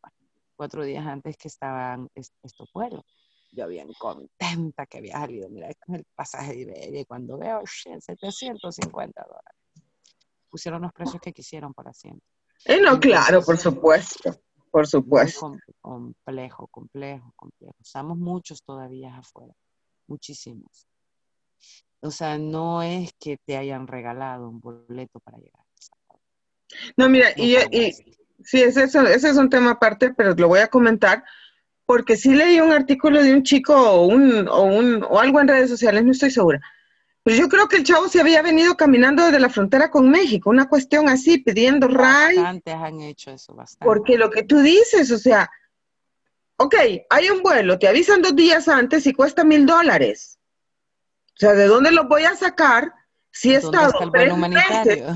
[0.54, 3.04] cuatro días antes que estaban estos vuelos
[3.52, 7.62] yo bien contenta que había salido, mira, con el pasaje de Iberia, y cuando veo,
[7.66, 9.59] 750 dólares.
[10.50, 12.24] Pusieron los precios que quisieron por asiento.
[12.64, 14.38] Eh, no, claro, por supuesto,
[14.70, 15.56] por supuesto.
[15.80, 17.76] complejo, complejo, complejo.
[17.80, 19.54] Estamos muchos todavía afuera,
[20.06, 20.86] muchísimos.
[22.00, 25.64] O sea, no es que te hayan regalado un boleto para llegar.
[26.96, 27.92] No, mira, y, y,
[28.44, 31.24] sí, ese es un tema aparte, pero lo voy a comentar
[31.90, 35.48] porque sí leí un artículo de un chico o, un, o, un, o algo en
[35.48, 36.60] redes sociales, no estoy segura.
[37.22, 40.48] Pero yo creo que el chavo se había venido caminando desde la frontera con México,
[40.48, 42.36] una cuestión así, pidiendo ray.
[42.36, 43.84] Bastantes han hecho eso, bastante.
[43.84, 45.50] Porque lo que tú dices, o sea,
[46.56, 46.74] ok,
[47.10, 50.38] hay un vuelo, te avisan dos días antes y cuesta mil dólares.
[51.34, 52.92] O sea, ¿de dónde lo voy a sacar
[53.30, 55.04] si he estado tres meses?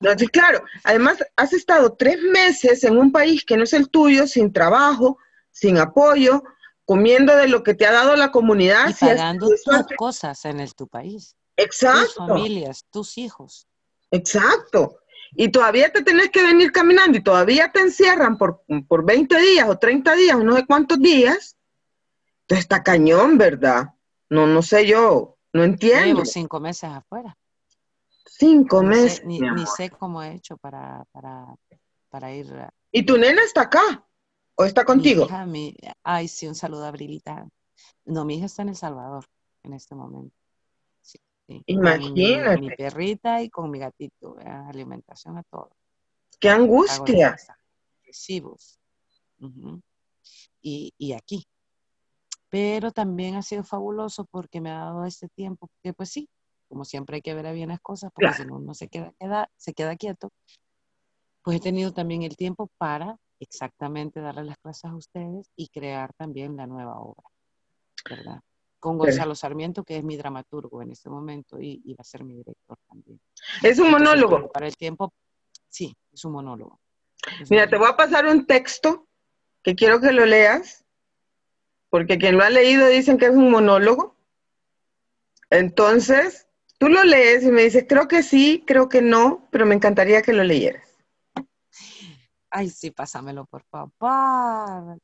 [0.00, 4.28] No, claro, además has estado tres meses en un país que no es el tuyo,
[4.28, 5.18] sin trabajo,
[5.50, 6.44] sin apoyo,
[6.88, 8.88] comiendo de lo que te ha dado la comunidad.
[8.88, 9.62] Y pagando tus
[9.98, 11.36] cosas en el, tu país.
[11.54, 12.06] Exacto.
[12.06, 13.68] Tus familias, tus hijos.
[14.10, 15.00] Exacto.
[15.32, 19.68] Y todavía te tenés que venir caminando y todavía te encierran por, por 20 días
[19.68, 21.58] o 30 días no sé cuántos días.
[22.44, 23.88] Entonces está cañón, ¿verdad?
[24.30, 26.06] No, no sé yo, no entiendo.
[26.06, 27.36] Llevo cinco meses afuera.
[28.24, 29.22] Cinco meses.
[29.26, 29.40] ni,
[29.76, 31.54] sé cómo he hecho para, para,
[32.08, 32.50] para ir.
[32.90, 34.07] ¿Y tu nena está acá?
[34.60, 35.28] ¿O está contigo?
[35.46, 37.48] Mi hija, ay, sí, un saludo a Brilita.
[38.04, 39.24] No, mi hija está en El Salvador
[39.62, 40.34] en este momento.
[41.00, 41.16] Sí,
[41.66, 42.60] Imagínate.
[42.60, 44.36] mi, perrita y con mi gatito,
[44.66, 45.70] alimentación a todo.
[46.40, 47.36] ¡Qué angustia!
[48.04, 48.80] Recibos.
[50.60, 51.46] y, y aquí.
[52.48, 56.28] Pero también ha sido fabuloso porque me ha dado este tiempo, porque pues sí,
[56.68, 59.14] como siempre hay que ver a bien las cosas, porque si no uno se queda,
[59.20, 60.32] queda, se queda quieto,
[61.44, 66.12] pues he tenido también el tiempo para exactamente darle las clases a ustedes y crear
[66.14, 67.28] también la nueva obra,
[68.08, 68.40] ¿verdad?
[68.78, 72.34] Con Gonzalo Sarmiento, que es mi dramaturgo en este momento y, va a ser mi
[72.36, 73.20] director también.
[73.62, 74.50] Es un monólogo.
[74.52, 75.12] Para el tiempo,
[75.68, 76.80] sí, es un monólogo.
[77.50, 79.08] Mira, te voy a pasar un texto
[79.62, 80.84] que quiero que lo leas,
[81.90, 84.16] porque quien lo ha leído dicen que es un monólogo.
[85.50, 86.46] Entonces,
[86.78, 90.22] tú lo lees y me dices, creo que sí, creo que no, pero me encantaría
[90.22, 90.87] que lo leyeras.
[92.50, 93.90] Ay, sí, pásamelo, por favor.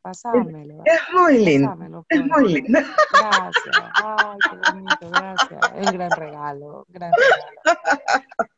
[0.00, 0.82] Pásamelo.
[0.84, 2.04] Es muy lindo.
[2.08, 2.80] Es muy lindo.
[3.12, 3.76] Gracias.
[4.02, 5.60] Ay, qué bonito, gracias.
[5.76, 6.86] Es un gran regalo.
[6.88, 8.50] Gran regalo.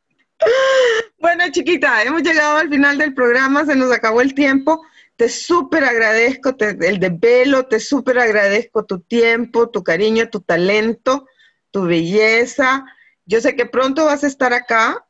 [1.19, 4.85] Bueno, chiquita, hemos llegado al final del programa, se nos acabó el tiempo.
[5.15, 11.27] Te súper agradezco el desvelo, te súper agradezco tu tiempo, tu cariño, tu talento,
[11.71, 12.85] tu belleza.
[13.25, 15.06] Yo sé que pronto vas a estar acá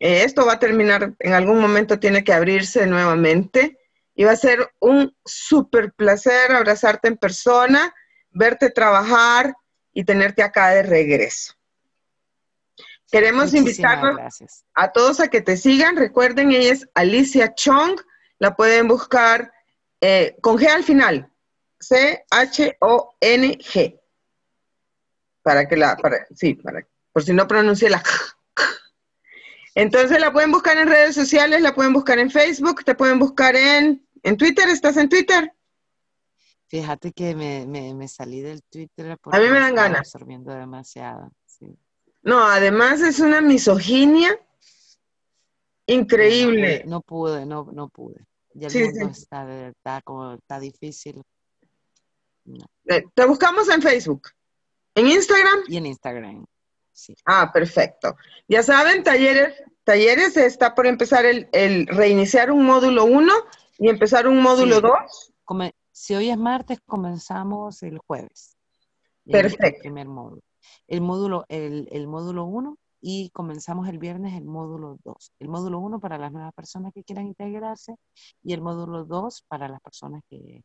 [0.00, 3.78] eh, esto va a terminar, en algún momento tiene que abrirse nuevamente
[4.14, 7.94] y va a ser un súper placer abrazarte en persona,
[8.30, 9.54] verte trabajar
[9.92, 11.54] y tenerte acá de regreso.
[13.10, 14.20] Queremos invitarlos
[14.74, 15.96] a todos a que te sigan.
[15.96, 17.98] Recuerden, ella es Alicia Chong.
[18.38, 19.50] La pueden buscar
[20.00, 21.32] eh, con G al final.
[21.80, 22.20] C-H-O-N-G.
[25.42, 28.02] Para que la, para, sí, para, por si no pronuncie la
[29.78, 33.54] Entonces la pueden buscar en redes sociales, la pueden buscar en Facebook, te pueden buscar
[33.54, 34.68] en, en Twitter.
[34.68, 35.52] ¿Estás en Twitter?
[36.66, 37.64] Fíjate que me,
[37.94, 40.00] me, salí del Twitter porque a mí me dan ganas.
[40.00, 41.30] absorbiendo demasiado.
[42.22, 44.36] No, además es una misoginia
[45.86, 46.82] increíble.
[46.84, 48.26] No, pude, no, no pude.
[48.54, 51.22] Ya el mundo está de verdad como está difícil.
[52.86, 54.30] Eh, te buscamos en Facebook,
[54.96, 55.60] en Instagram.
[55.68, 56.46] Y en Instagram,
[56.98, 57.14] sí.
[57.24, 58.16] Ah, perfecto.
[58.48, 63.32] Ya saben, talleres, talleres está por empezar el, reiniciar un módulo 1
[63.78, 65.32] y empezar un módulo 2.
[65.92, 68.56] si hoy es martes, comenzamos el jueves.
[69.24, 69.66] Perfecto.
[69.66, 70.42] El primer módulo.
[70.86, 75.32] El módulo, el, el módulo 1 y comenzamos el viernes el módulo 2.
[75.38, 77.96] El módulo 1 para las nuevas personas que quieran integrarse
[78.42, 80.62] y el módulo 2 para las personas que,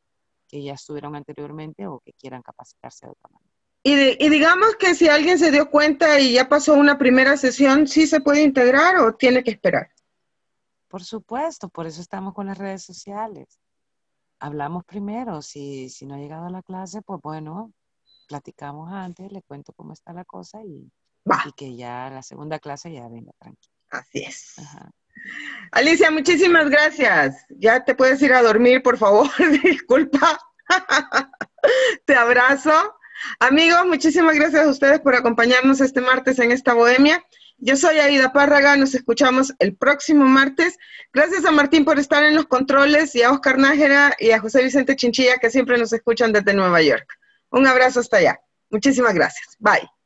[0.52, 3.53] ya estuvieron anteriormente o que quieran capacitarse de otra manera.
[3.86, 7.86] Y, y, digamos que si alguien se dio cuenta y ya pasó una primera sesión,
[7.86, 9.92] ¿sí se puede integrar o tiene que esperar?
[10.88, 13.60] Por supuesto, por eso estamos con las redes sociales.
[14.40, 17.74] Hablamos primero, si, si no ha llegado a la clase, pues bueno,
[18.28, 20.90] platicamos antes, le cuento cómo está la cosa y,
[21.46, 23.74] y que ya la segunda clase ya venga tranquila.
[23.90, 24.56] Así es.
[25.72, 27.46] Alicia, muchísimas gracias.
[27.50, 29.30] Ya te puedes ir a dormir, por favor.
[29.64, 30.40] Disculpa.
[32.06, 32.72] te abrazo.
[33.40, 37.24] Amigos, muchísimas gracias a ustedes por acompañarnos este martes en esta bohemia.
[37.58, 40.78] Yo soy Aida Párraga, nos escuchamos el próximo martes.
[41.14, 44.64] Gracias a Martín por estar en los controles y a Oscar Nájera y a José
[44.64, 47.08] Vicente Chinchilla que siempre nos escuchan desde Nueva York.
[47.52, 48.40] Un abrazo hasta allá.
[48.70, 49.56] Muchísimas gracias.
[49.60, 50.03] Bye.